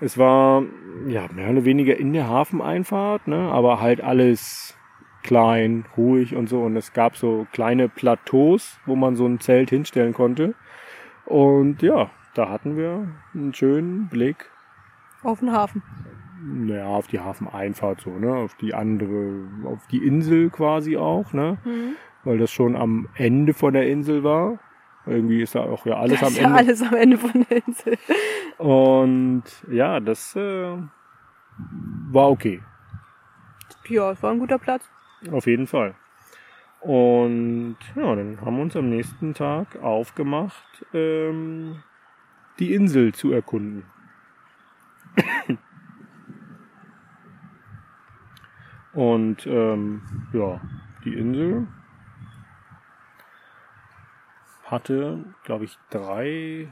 [0.00, 0.62] es war
[1.06, 4.76] ja mehr oder weniger in der Hafeneinfahrt, ne, aber halt alles
[5.22, 6.62] klein, ruhig und so.
[6.62, 10.54] Und es gab so kleine Plateaus, wo man so ein Zelt hinstellen konnte.
[11.26, 14.50] Und ja, da hatten wir einen schönen Blick
[15.22, 15.82] Auf den Hafen.
[16.42, 18.34] naja, auf die Hafeneinfahrt so, ne?
[18.34, 21.58] Auf die andere, auf die Insel quasi auch, ne?
[21.64, 21.96] Mhm.
[22.24, 24.58] Weil das schon am Ende von der Insel war.
[25.06, 26.58] Irgendwie ist da auch ja alles Das am ist ja Ende.
[26.58, 27.98] alles am Ende von der Insel.
[28.58, 30.76] Und ja, das äh,
[32.10, 32.62] war okay.
[33.88, 34.88] Ja, es war ein guter Platz.
[35.32, 35.94] Auf jeden Fall.
[36.80, 41.82] Und ja, dann haben wir uns am nächsten Tag aufgemacht, ähm,
[42.58, 43.84] die Insel zu erkunden.
[48.92, 50.60] Und ähm, ja,
[51.04, 51.66] die Insel
[54.70, 56.68] hatte, glaube ich, drei,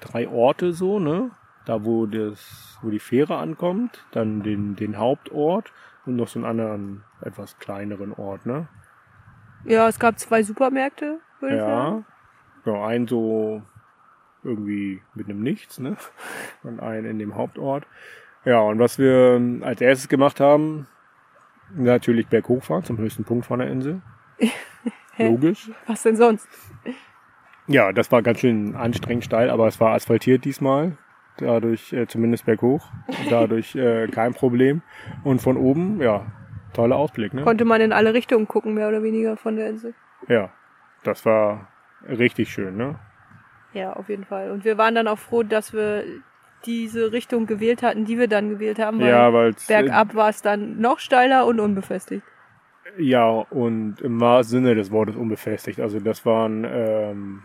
[0.00, 1.30] drei Orte so, ne?
[1.66, 5.72] Da wo das, wo die Fähre ankommt, dann den, den Hauptort
[6.06, 8.68] und noch so einen anderen, etwas kleineren Ort, ne?
[9.64, 12.06] Ja, es gab zwei Supermärkte, würde ich sagen.
[12.64, 12.72] Ja.
[12.72, 13.62] Ja, einen so
[14.42, 15.96] irgendwie mit einem Nichts, ne?
[16.62, 17.86] Und einen in dem Hauptort.
[18.44, 20.86] Ja, und was wir als erstes gemacht haben,
[21.74, 24.00] natürlich berghoch fahren, zum höchsten Punkt von der Insel.
[25.18, 25.70] Logisch.
[25.86, 26.48] Was denn sonst?
[27.68, 30.96] Ja, das war ganz schön anstrengend steil, aber es war asphaltiert diesmal.
[31.36, 32.90] Dadurch äh, zumindest berghoch.
[33.30, 34.82] Dadurch äh, kein Problem.
[35.22, 36.26] Und von oben, ja,
[36.72, 37.42] toller Ausblick, ne?
[37.42, 39.94] Konnte man in alle Richtungen gucken, mehr oder weniger von der Insel.
[40.28, 40.50] Ja,
[41.04, 41.68] das war
[42.08, 42.98] richtig schön, ne?
[43.72, 44.50] Ja, auf jeden Fall.
[44.50, 46.04] Und wir waren dann auch froh, dass wir
[46.64, 50.42] diese Richtung gewählt hatten, die wir dann gewählt haben, weil Ja, weil bergab war es
[50.42, 52.22] dann noch steiler und unbefestigt.
[52.96, 55.78] Ja, und im wahrsten Sinne des Wortes unbefestigt.
[55.78, 57.42] Also das waren ähm,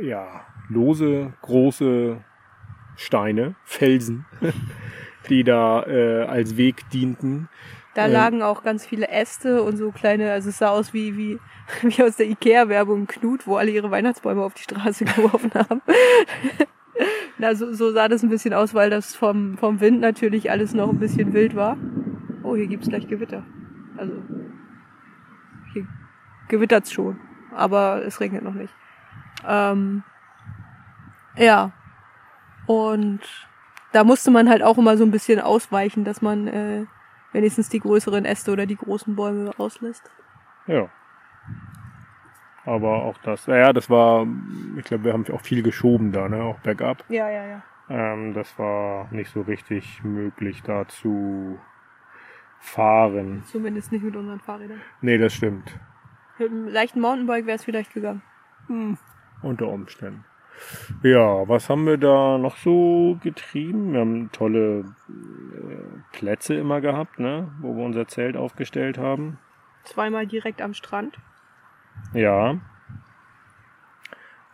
[0.00, 2.18] ja lose, große
[2.96, 4.26] Steine, Felsen,
[5.28, 7.48] die da äh, als Weg dienten.
[7.94, 8.12] Da Ähm.
[8.12, 11.38] lagen auch ganz viele Äste und so kleine, also es sah aus wie, wie,
[11.82, 15.82] wie aus der Ikea-Werbung Knut, wo alle ihre Weihnachtsbäume auf die Straße geworfen haben.
[17.38, 20.74] Na, so, so sah das ein bisschen aus, weil das vom, vom Wind natürlich alles
[20.74, 21.76] noch ein bisschen wild war.
[22.42, 23.44] Oh, hier gibt's gleich Gewitter.
[23.96, 24.12] Also,
[25.72, 25.86] hier
[26.48, 27.18] gewittert's schon,
[27.54, 28.74] aber es regnet noch nicht.
[29.46, 30.02] Ähm,
[31.36, 31.72] ja.
[32.66, 33.20] Und
[33.92, 36.86] da musste man halt auch immer so ein bisschen ausweichen, dass man äh,
[37.32, 40.10] wenigstens die größeren Äste oder die großen Bäume auslässt.
[40.66, 40.88] Ja.
[42.64, 44.26] Aber auch das, naja, das war,
[44.76, 47.04] ich glaube, wir haben auch viel geschoben da, ne, auch bergab.
[47.08, 47.62] Ja, ja, ja.
[47.88, 51.58] Ähm, das war nicht so richtig möglich da zu
[52.60, 53.42] fahren.
[53.46, 54.80] Zumindest nicht mit unseren Fahrrädern.
[55.00, 55.78] Nee, das stimmt.
[56.38, 58.22] Mit einem leichten Mountainbike wäre es vielleicht gegangen.
[59.42, 60.24] Unter Umständen.
[61.02, 63.92] Ja, was haben wir da noch so getrieben?
[63.94, 67.50] Wir haben tolle äh, Plätze immer gehabt, ne?
[67.60, 69.38] Wo wir unser Zelt aufgestellt haben.
[69.84, 71.18] Zweimal direkt am Strand.
[72.12, 72.58] Ja.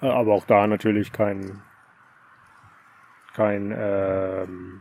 [0.01, 1.61] Äh, Aber auch da natürlich kein
[3.35, 4.81] kein ähm,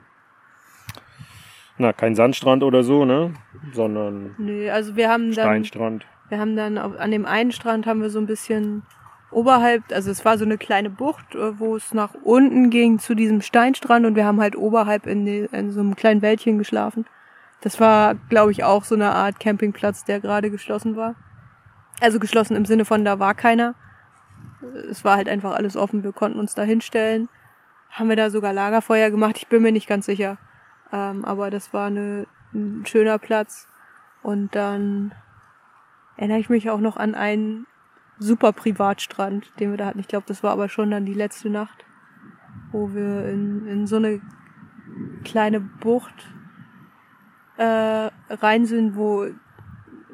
[1.77, 3.33] na kein Sandstrand oder so, ne?
[3.73, 6.05] Sondern Nee, also wir haben dann, Steinstrand.
[6.29, 8.83] wir haben dann auf, an dem einen Strand haben wir so ein bisschen
[9.35, 13.15] oberhalb, also es war so eine kleine Bucht, äh, wo es nach unten ging zu
[13.15, 17.05] diesem Steinstrand und wir haben halt oberhalb in, die, in so einem kleinen Wäldchen geschlafen.
[17.61, 21.15] Das war, glaube ich, auch so eine Art Campingplatz, der gerade geschlossen war.
[21.99, 23.75] Also geschlossen im Sinne von, da war keiner.
[24.89, 27.27] Es war halt einfach alles offen, wir konnten uns da hinstellen.
[27.91, 30.37] Haben wir da sogar Lagerfeuer gemacht, ich bin mir nicht ganz sicher.
[30.91, 33.67] Ähm, aber das war eine, ein schöner Platz.
[34.23, 35.13] Und dann
[36.17, 37.67] erinnere ich mich auch noch an einen
[38.19, 39.99] super Privatstrand, den wir da hatten.
[39.99, 41.85] Ich glaube, das war aber schon dann die letzte Nacht,
[42.71, 44.21] wo wir in, in so eine
[45.23, 46.13] kleine Bucht
[47.57, 49.27] äh, rein sind, wo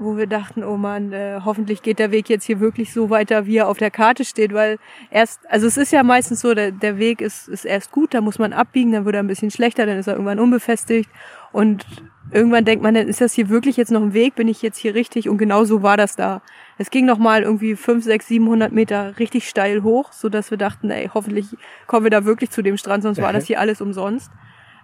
[0.01, 3.45] wo wir dachten, oh man, äh, hoffentlich geht der Weg jetzt hier wirklich so weiter,
[3.45, 4.79] wie er auf der Karte steht, weil
[5.11, 8.21] erst, also es ist ja meistens so, der, der Weg ist, ist erst gut, da
[8.21, 11.09] muss man abbiegen, dann wird er ein bisschen schlechter, dann ist er irgendwann unbefestigt
[11.51, 11.85] und
[12.31, 14.77] irgendwann denkt man, dann ist das hier wirklich jetzt noch ein Weg, bin ich jetzt
[14.77, 16.41] hier richtig und genau so war das da.
[16.77, 20.57] Es ging noch mal irgendwie 5, 6, 700 Meter richtig steil hoch, so dass wir
[20.57, 23.81] dachten, ey, hoffentlich kommen wir da wirklich zu dem Strand, sonst war das hier alles
[23.81, 24.31] umsonst.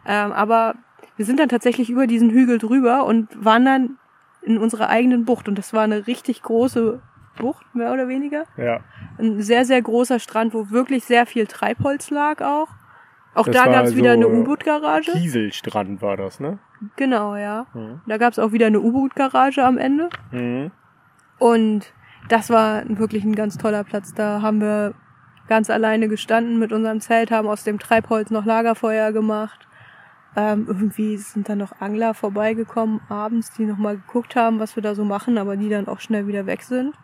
[0.06, 0.76] Ähm, aber
[1.18, 3.98] wir sind dann tatsächlich über diesen Hügel drüber und waren dann
[4.42, 5.48] in unserer eigenen Bucht.
[5.48, 7.02] Und das war eine richtig große
[7.38, 8.46] Bucht, mehr oder weniger.
[8.56, 8.80] Ja.
[9.18, 12.70] Ein sehr, sehr großer Strand, wo wirklich sehr viel Treibholz lag auch.
[13.38, 15.12] Auch Das da gab es wieder so, eine U-Boot-Garage.
[15.12, 16.58] Kieselstrand war das, ne?
[16.96, 17.68] Genau, ja.
[17.76, 18.02] Mhm.
[18.08, 20.10] Da gab es auch wieder eine U-Boot-Garage am Ende.
[20.32, 20.72] Mhm.
[21.38, 21.94] Und
[22.30, 24.16] das war wirklich ein ganz toller Platz.
[24.16, 24.96] Da haben wir
[25.48, 29.68] ganz alleine gestanden mit unserem Zelt, haben aus dem Treibholz noch Lagerfeuer gemacht.
[30.36, 34.96] Ähm, irgendwie sind dann noch Angler vorbeigekommen abends, die nochmal geguckt haben, was wir da
[34.96, 36.96] so machen, aber die dann auch schnell wieder weg sind.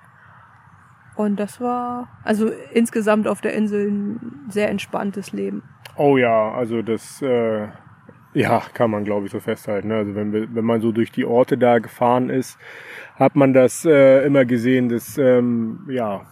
[1.15, 5.63] Und das war also insgesamt auf der Insel ein sehr entspanntes Leben.
[5.95, 7.67] Oh ja, also das, äh,
[8.33, 9.89] Ja, kann man glaube ich so festhalten.
[9.89, 9.95] Ne?
[9.97, 12.57] Also wenn, wenn man so durch die Orte da gefahren ist,
[13.15, 16.25] hat man das äh, immer gesehen, dass ähm, ja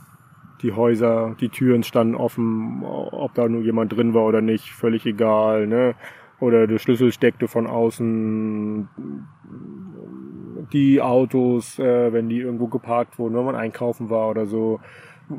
[0.63, 5.05] die Häuser, die Türen standen offen, ob da nur jemand drin war oder nicht, völlig
[5.05, 5.67] egal.
[5.67, 5.95] Ne?
[6.39, 8.88] Oder der Schlüssel steckte von außen.
[10.74, 14.80] Die Autos, äh, wenn die irgendwo geparkt wurden, wenn man einkaufen war oder so,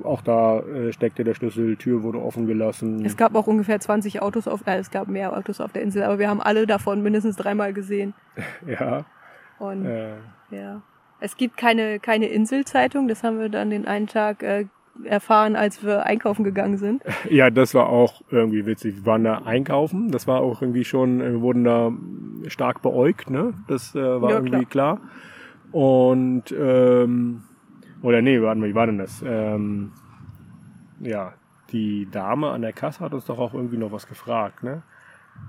[0.05, 3.05] auch da äh, steckte der Schlüssel, Tür wurde offen gelassen.
[3.05, 6.03] Es gab auch ungefähr 20 Autos auf, äh, es gab mehr Autos auf der Insel,
[6.03, 8.15] aber wir haben alle davon mindestens dreimal gesehen.
[8.67, 9.05] ja.
[9.59, 10.15] Und äh.
[10.51, 10.83] ja.
[11.21, 14.67] Es gibt keine, keine Inselzeitung, das haben wir dann den einen Tag äh,
[15.05, 17.03] erfahren, als wir einkaufen gegangen sind.
[17.31, 18.97] Ja, das war auch irgendwie witzig.
[18.97, 21.93] Wir waren da einkaufen, das war auch irgendwie schon, wir wurden da
[22.49, 23.55] stark beäugt, ne?
[23.69, 24.99] Das äh, war ja, irgendwie klar.
[24.99, 25.11] klar.
[25.73, 27.43] Und ähm,
[28.03, 29.23] oder nee, warte mal, wie war denn das?
[29.27, 29.93] Ähm,
[31.01, 31.33] ja,
[31.71, 34.83] die Dame an der Kasse hat uns doch auch irgendwie noch was gefragt, ne?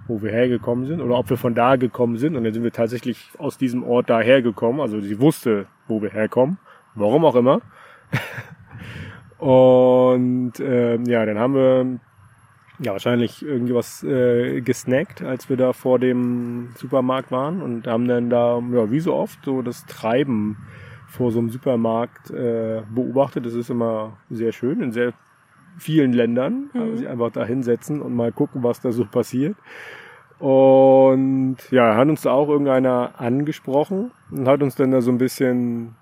[0.08, 2.38] Wo wir hergekommen sind oder ob wir von da gekommen sind.
[2.38, 4.80] Und dann sind wir tatsächlich aus diesem Ort da hergekommen.
[4.80, 6.58] Also sie wusste, wo wir herkommen.
[6.96, 7.60] Warum auch immer.
[9.38, 12.00] Und äh, ja, dann haben wir
[12.80, 18.30] ja wahrscheinlich irgendwas äh, gesnackt, als wir da vor dem Supermarkt waren und haben dann
[18.30, 20.58] da, ja, wie so oft, so das Treiben
[21.08, 23.46] vor so einem Supermarkt äh, beobachtet.
[23.46, 25.14] Das ist immer sehr schön in sehr
[25.78, 26.70] vielen Ländern.
[26.74, 26.82] Mhm.
[26.82, 29.56] Also sich einfach da hinsetzen und mal gucken, was da so passiert.
[30.40, 35.18] Und ja, hat uns da auch irgendeiner angesprochen und hat uns dann da so ein
[35.18, 35.96] bisschen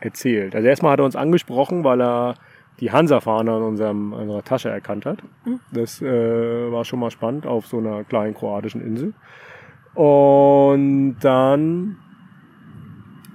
[0.00, 0.54] erzählt.
[0.54, 2.34] Also erstmal hat er uns angesprochen, weil er
[2.80, 5.22] die Hansa-Fahne in unserem, unserer Tasche erkannt hat.
[5.44, 5.60] Mhm.
[5.72, 9.14] Das äh, war schon mal spannend auf so einer kleinen kroatischen Insel.
[9.94, 11.98] Und dann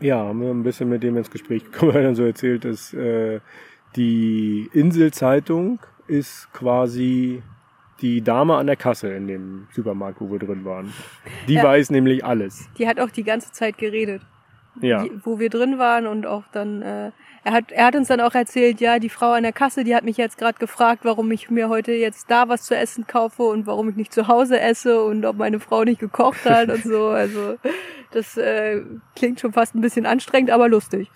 [0.01, 2.93] ja, haben wir ein bisschen mit dem ins Gespräch gekommen, er dann so erzählt, dass
[2.93, 3.39] äh,
[3.95, 7.41] die Inselzeitung ist quasi
[8.01, 10.93] die Dame an der Kasse in dem Supermarkt, wo wir drin waren.
[11.47, 11.63] Die ja.
[11.63, 12.69] weiß nämlich alles.
[12.77, 14.21] Die hat auch die ganze Zeit geredet.
[14.81, 15.03] Ja.
[15.03, 17.11] Die, wo wir drin waren und auch dann äh,
[17.47, 19.95] er hat, er hat uns dann auch erzählt, ja, die Frau an der Kasse, die
[19.95, 23.43] hat mich jetzt gerade gefragt, warum ich mir heute jetzt da was zu essen kaufe
[23.43, 26.83] und warum ich nicht zu Hause esse und ob meine Frau nicht gekocht hat und
[26.83, 27.07] so.
[27.07, 27.55] Also
[28.11, 28.81] das äh,
[29.15, 31.09] klingt schon fast ein bisschen anstrengend, aber lustig.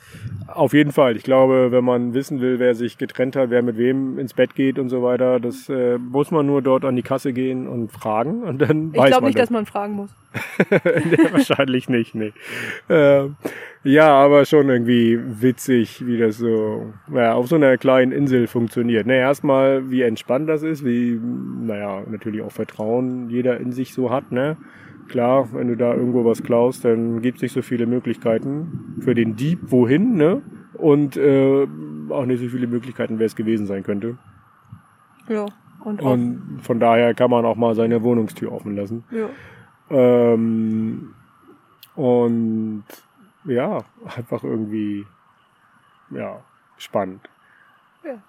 [0.47, 1.17] Auf jeden Fall.
[1.17, 4.55] Ich glaube, wenn man wissen will, wer sich getrennt hat, wer mit wem ins Bett
[4.55, 7.91] geht und so weiter, das äh, muss man nur dort an die Kasse gehen und
[7.91, 9.05] fragen und dann ich weiß man.
[9.05, 9.43] Ich glaube nicht, das.
[9.43, 10.11] dass man fragen muss.
[10.69, 12.31] nee, wahrscheinlich nicht, nee.
[12.87, 13.27] Äh,
[13.83, 19.07] ja, aber schon irgendwie witzig, wie das so naja, auf so einer kleinen Insel funktioniert.
[19.07, 24.11] Naja, erstmal, wie entspannt das ist, wie, naja, natürlich auch Vertrauen jeder in sich so
[24.11, 24.57] hat, ne?
[25.07, 29.15] Klar, wenn du da irgendwo was klaust, dann gibt es nicht so viele Möglichkeiten für
[29.15, 30.41] den Dieb wohin, ne?
[30.73, 31.67] Und äh,
[32.09, 34.17] auch nicht so viele Möglichkeiten, wer es gewesen sein könnte.
[35.27, 35.45] Ja.
[35.83, 39.03] Und, und von daher kann man auch mal seine Wohnungstür offen lassen.
[39.11, 39.29] Ja.
[39.89, 41.13] Ähm,
[41.95, 42.83] und
[43.45, 43.83] ja,
[44.15, 45.05] einfach irgendwie,
[46.09, 46.41] ja,
[46.77, 47.21] spannend.
[48.03, 48.21] Ja.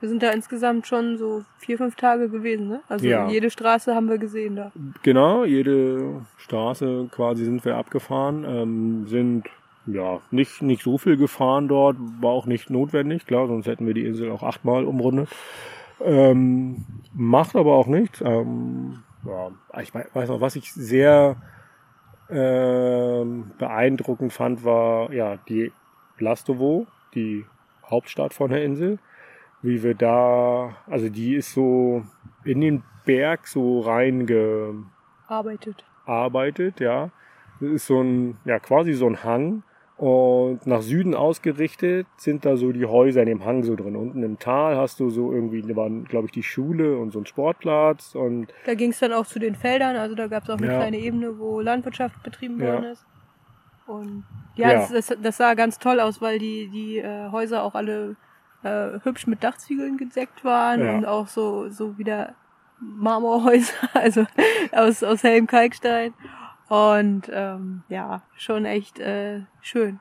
[0.00, 2.80] Wir sind da insgesamt schon so vier, fünf Tage gewesen, ne?
[2.88, 3.28] Also ja.
[3.28, 4.72] jede Straße haben wir gesehen da.
[5.04, 9.44] Genau, jede Straße quasi sind wir abgefahren, ähm, sind
[9.86, 13.94] ja nicht, nicht so viel gefahren dort, war auch nicht notwendig, klar, sonst hätten wir
[13.94, 15.28] die Insel auch achtmal umrundet.
[16.00, 16.84] Ähm,
[17.14, 18.20] macht aber auch nichts.
[18.22, 21.36] Ähm, ja, ich weiß noch, was ich sehr
[22.32, 25.72] ähm, beeindruckend fand, war ja die
[26.18, 27.44] Lastovo, die
[27.84, 28.98] Hauptstadt von der Insel.
[29.60, 32.02] Wie wir da, also die ist so
[32.44, 35.84] in den Berg so reingearbeitet.
[36.04, 37.10] Arbeitet, ja.
[37.60, 39.62] Das ist so ein, ja, quasi so ein Hang.
[40.02, 43.94] Und nach Süden ausgerichtet sind da so die Häuser in dem Hang so drin.
[43.94, 47.20] Unten im Tal hast du so irgendwie, da waren, glaube ich, die Schule und so
[47.20, 48.16] ein Sportplatz.
[48.16, 50.66] Und da ging es dann auch zu den Feldern, also da gab es auch eine
[50.66, 50.76] ja.
[50.76, 53.06] kleine Ebene, wo Landwirtschaft betrieben worden ist.
[53.86, 54.24] Und
[54.56, 54.74] ja, ja.
[54.80, 58.16] Das, das, das, sah ganz toll aus, weil die, die äh, Häuser auch alle
[58.64, 62.34] äh, hübsch mit Dachziegeln gedeckt waren und auch so, so wieder
[62.80, 64.26] Marmorhäuser, also
[64.72, 66.12] aus, aus hellem Kalkstein.
[66.72, 70.00] Und ähm, ja, schon echt äh, schön.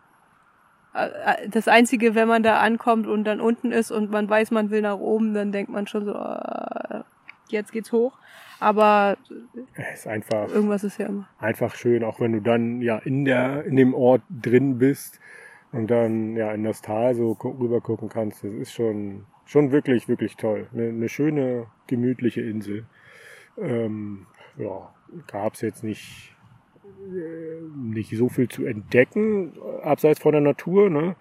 [0.95, 4.51] Äh, äh, das Einzige, wenn man da ankommt und dann unten ist und man weiß,
[4.51, 7.01] man will nach oben, dann denkt man schon so, äh,
[7.49, 8.17] jetzt geht's hoch.
[8.61, 9.17] Aber
[9.75, 11.27] es ist einfach, irgendwas ist ja immer.
[11.39, 15.19] Einfach schön, auch wenn du dann ja in der in dem Ort drin bist
[15.73, 18.45] und dann ja in das Tal so rüber gucken kannst.
[18.45, 20.69] Das ist schon schon wirklich wirklich toll.
[20.71, 22.85] Eine, eine schöne gemütliche Insel.
[23.57, 24.93] Ähm, ja,
[25.27, 26.30] gab's jetzt nicht
[27.75, 30.89] nicht so viel zu entdecken, abseits von der Natur.
[30.89, 31.15] Ne?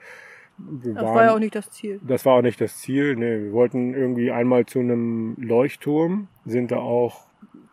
[0.58, 2.00] Wir das waren, war ja auch nicht das Ziel.
[2.06, 3.16] Das war auch nicht das Ziel.
[3.16, 3.44] Ne.
[3.44, 7.26] Wir wollten irgendwie einmal zu einem Leuchtturm, sind da auch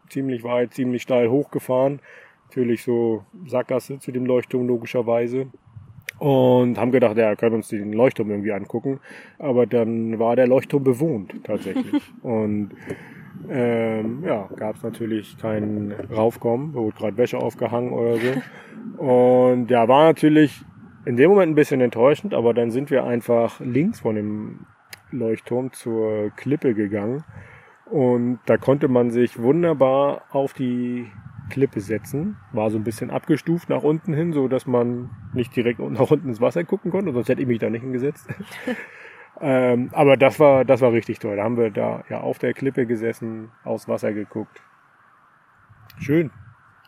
[0.09, 1.99] ziemlich weit, ziemlich steil hochgefahren.
[2.47, 5.47] natürlich so Sackgasse zu dem Leuchtturm logischerweise.
[6.19, 8.99] Und haben gedacht, ja, können uns den Leuchtturm irgendwie angucken.
[9.37, 12.01] Aber dann war der Leuchtturm bewohnt tatsächlich.
[12.23, 12.71] und
[13.49, 19.01] ähm, ja, gab es natürlich keinen Raufkommen, wurde gerade Wäsche aufgehangen oder so.
[19.01, 20.63] Und ja, war natürlich
[21.05, 24.65] in dem Moment ein bisschen enttäuschend, aber dann sind wir einfach links von dem
[25.11, 27.23] Leuchtturm zur Klippe gegangen.
[27.85, 31.09] Und da konnte man sich wunderbar auf die
[31.49, 32.35] Klippe setzen.
[32.51, 36.29] War so ein bisschen abgestuft nach unten hin, so dass man nicht direkt nach unten
[36.29, 38.27] ins Wasser gucken konnte, sonst hätte ich mich da nicht hingesetzt.
[39.41, 41.35] Ähm, aber das war, das war richtig toll.
[41.35, 44.61] Da haben wir da ja auf der Klippe gesessen, aufs Wasser geguckt.
[45.99, 46.31] Schön.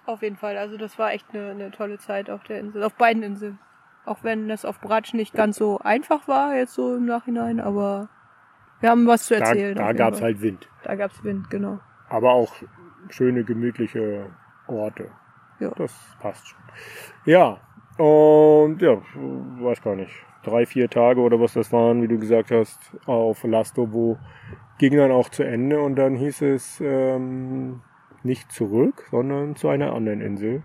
[0.06, 0.58] Auf jeden Fall.
[0.58, 3.60] Also das war echt eine, eine tolle Zeit auf der Insel, auf beiden Inseln.
[4.06, 8.10] Auch wenn das auf Bratsch nicht ganz so einfach war, jetzt so im Nachhinein, aber
[8.80, 9.76] wir haben was zu erzählen.
[9.76, 10.68] Da, da gab es halt Wind.
[10.84, 11.80] Da gab es Wind, genau.
[12.08, 12.56] Aber auch
[13.10, 14.28] schöne, gemütliche
[14.68, 15.12] Orte.
[15.60, 15.70] Ja.
[15.76, 16.60] Das passt schon.
[17.26, 17.60] Ja,
[17.98, 18.98] und ja,
[19.60, 20.14] weiß gar nicht.
[20.50, 24.18] Drei, vier Tage oder was das waren, wie du gesagt hast, auf Lastovo
[24.80, 27.82] ging dann auch zu Ende und dann hieß es ähm,
[28.24, 30.64] nicht zurück, sondern zu einer anderen Insel.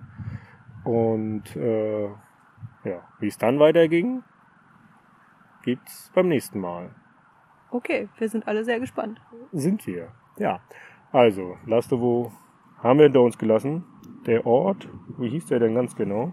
[0.84, 4.22] Und äh, ja, wie es dann weiterging,
[5.62, 6.94] gibt's beim nächsten Mal.
[7.70, 9.20] Okay, wir sind alle sehr gespannt.
[9.52, 10.08] Sind wir,
[10.38, 10.60] ja.
[11.12, 12.32] Also, Lastovo
[12.78, 13.84] haben wir hinter uns gelassen.
[14.26, 16.32] Der Ort, wie hieß der denn ganz genau?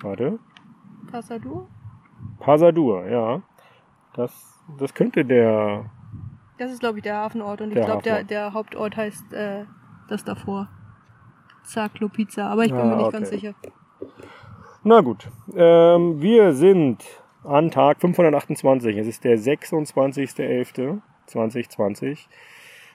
[0.00, 0.38] Warte.
[1.14, 1.68] Passadur?
[2.40, 3.40] Pasadur, ja.
[4.14, 5.88] Das, das könnte der.
[6.58, 7.60] Das ist, glaube ich, der Hafenort.
[7.60, 9.64] Und ich glaube, der, der Hauptort heißt äh,
[10.08, 10.66] das davor.
[11.62, 12.48] Zaklo-Pizza.
[12.48, 13.16] Aber ich bin Ah, mir nicht okay.
[13.16, 13.54] ganz sicher.
[14.82, 15.28] Na gut.
[15.54, 17.04] Ähm, wir sind
[17.44, 18.96] an Tag 528.
[18.96, 22.26] Es ist der 26.11.2020.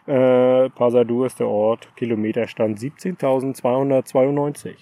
[0.07, 1.87] Äh, Pasadur ist der Ort.
[1.95, 4.75] Kilometerstand 17.292.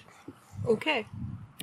[0.66, 1.06] Okay.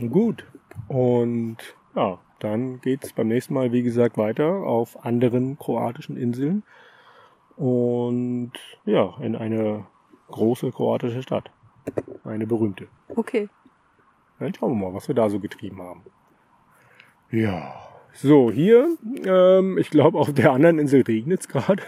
[0.10, 0.46] Gut.
[0.88, 1.58] Und
[1.96, 6.64] ja, dann geht's beim nächsten Mal, wie gesagt, weiter auf anderen kroatischen Inseln.
[7.56, 8.52] Und
[8.86, 9.86] ja, in eine
[10.28, 11.52] große kroatische Stadt.
[12.24, 12.88] Eine berühmte.
[13.16, 13.50] Okay.
[14.40, 16.04] Dann schauen wir mal, was wir da so getrieben haben.
[17.32, 17.74] Ja.
[18.14, 21.84] So, hier, ähm, ich glaube, auf der anderen Insel regnet's gerade.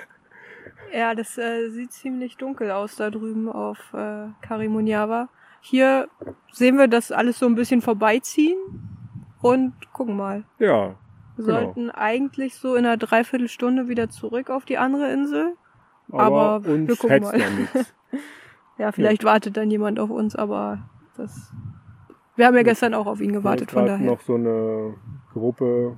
[0.94, 5.30] Ja, das äh, sieht ziemlich dunkel aus da drüben auf äh, Karimunjawa.
[5.70, 6.08] Hier
[6.52, 8.58] sehen wir das alles so ein bisschen vorbeiziehen
[9.42, 10.44] und gucken mal.
[10.60, 10.96] Ja,
[11.36, 11.60] Wir Genau.
[11.60, 15.56] sollten eigentlich so in einer Dreiviertelstunde wieder zurück auf die andere Insel.
[16.10, 17.40] aber, Aber wir gucken mal.
[17.40, 17.94] ja nichts.
[18.80, 20.78] Ja, vielleicht wartet dann jemand auf uns, aber
[21.18, 21.52] das.
[22.36, 24.06] Wir haben ja gestern auch auf ihn gewartet, von daher.
[24.06, 24.94] noch so eine
[25.34, 25.98] Gruppe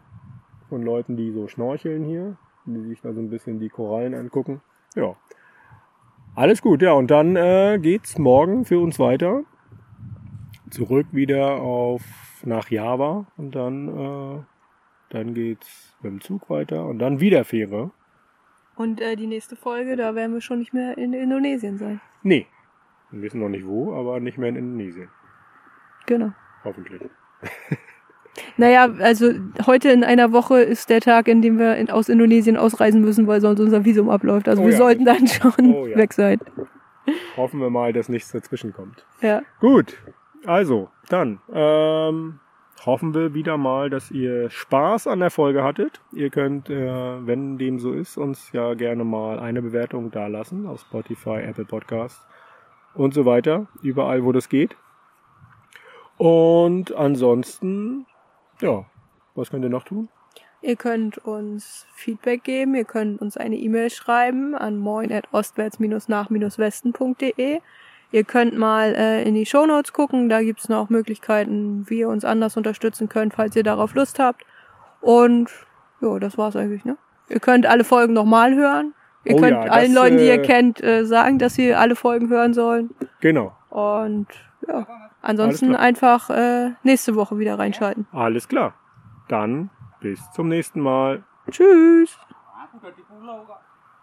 [0.69, 4.61] von Leuten, die so schnorcheln hier, die sich da so ein bisschen die Korallen angucken.
[4.95, 5.15] Ja.
[6.35, 9.43] Alles gut, ja, und dann äh, geht's morgen für uns weiter.
[10.69, 12.03] Zurück wieder auf
[12.43, 14.43] nach Java und dann, äh,
[15.09, 17.91] dann geht's mit dem Zug weiter und dann wieder Fähre.
[18.75, 21.99] Und äh, die nächste Folge, da werden wir schon nicht mehr in Indonesien sein.
[22.23, 22.47] Nee.
[23.11, 25.09] Wir wissen noch nicht wo, aber nicht mehr in Indonesien.
[26.05, 26.31] Genau.
[26.63, 27.01] Hoffentlich.
[28.57, 29.33] Naja, also
[29.65, 33.27] heute in einer Woche ist der Tag, in dem wir in, aus Indonesien ausreisen müssen,
[33.27, 34.47] weil sonst unser Visum abläuft.
[34.47, 34.77] Also Oh wir ja.
[34.77, 35.97] sollten dann schon Oh ja.
[35.97, 36.39] weg sein.
[37.35, 39.05] Hoffen wir mal, dass nichts dazwischen kommt.
[39.21, 39.41] Ja.
[39.59, 39.97] Gut,
[40.45, 42.39] also dann ähm,
[42.85, 46.01] hoffen wir wieder mal, dass ihr Spaß an der Folge hattet.
[46.11, 50.81] Ihr könnt, äh, wenn dem so ist, uns ja gerne mal eine Bewertung dalassen auf
[50.81, 52.25] Spotify, Apple Podcast
[52.93, 54.75] und so weiter, überall, wo das geht.
[56.17, 58.05] Und ansonsten,
[58.61, 58.85] ja,
[59.35, 60.09] was könnt ihr noch tun?
[60.61, 67.61] Ihr könnt uns Feedback geben, ihr könnt uns eine E-Mail schreiben an moin.ostwärts-nach-westen.de.
[68.11, 72.25] Ihr könnt mal äh, in die Shownotes gucken, da gibt's noch Möglichkeiten, wie ihr uns
[72.25, 74.43] anders unterstützen könnt, falls ihr darauf Lust habt.
[75.01, 75.49] Und
[76.01, 76.97] ja, das war's eigentlich, ne?
[77.29, 78.93] Ihr könnt alle Folgen nochmal hören.
[79.25, 81.75] Ihr Oh könnt ja, das, allen Leuten, die ihr äh, kennt, äh, sagen, dass sie
[81.75, 82.89] alle Folgen hören sollen.
[83.19, 84.27] Genau, Und
[84.67, 84.87] ja,
[85.21, 88.07] ansonsten einfach äh, nächste Woche wieder reinschalten.
[88.11, 88.73] alles klar.
[89.27, 91.23] Dann bis zum nächsten Mal.
[91.51, 92.17] Tschüss!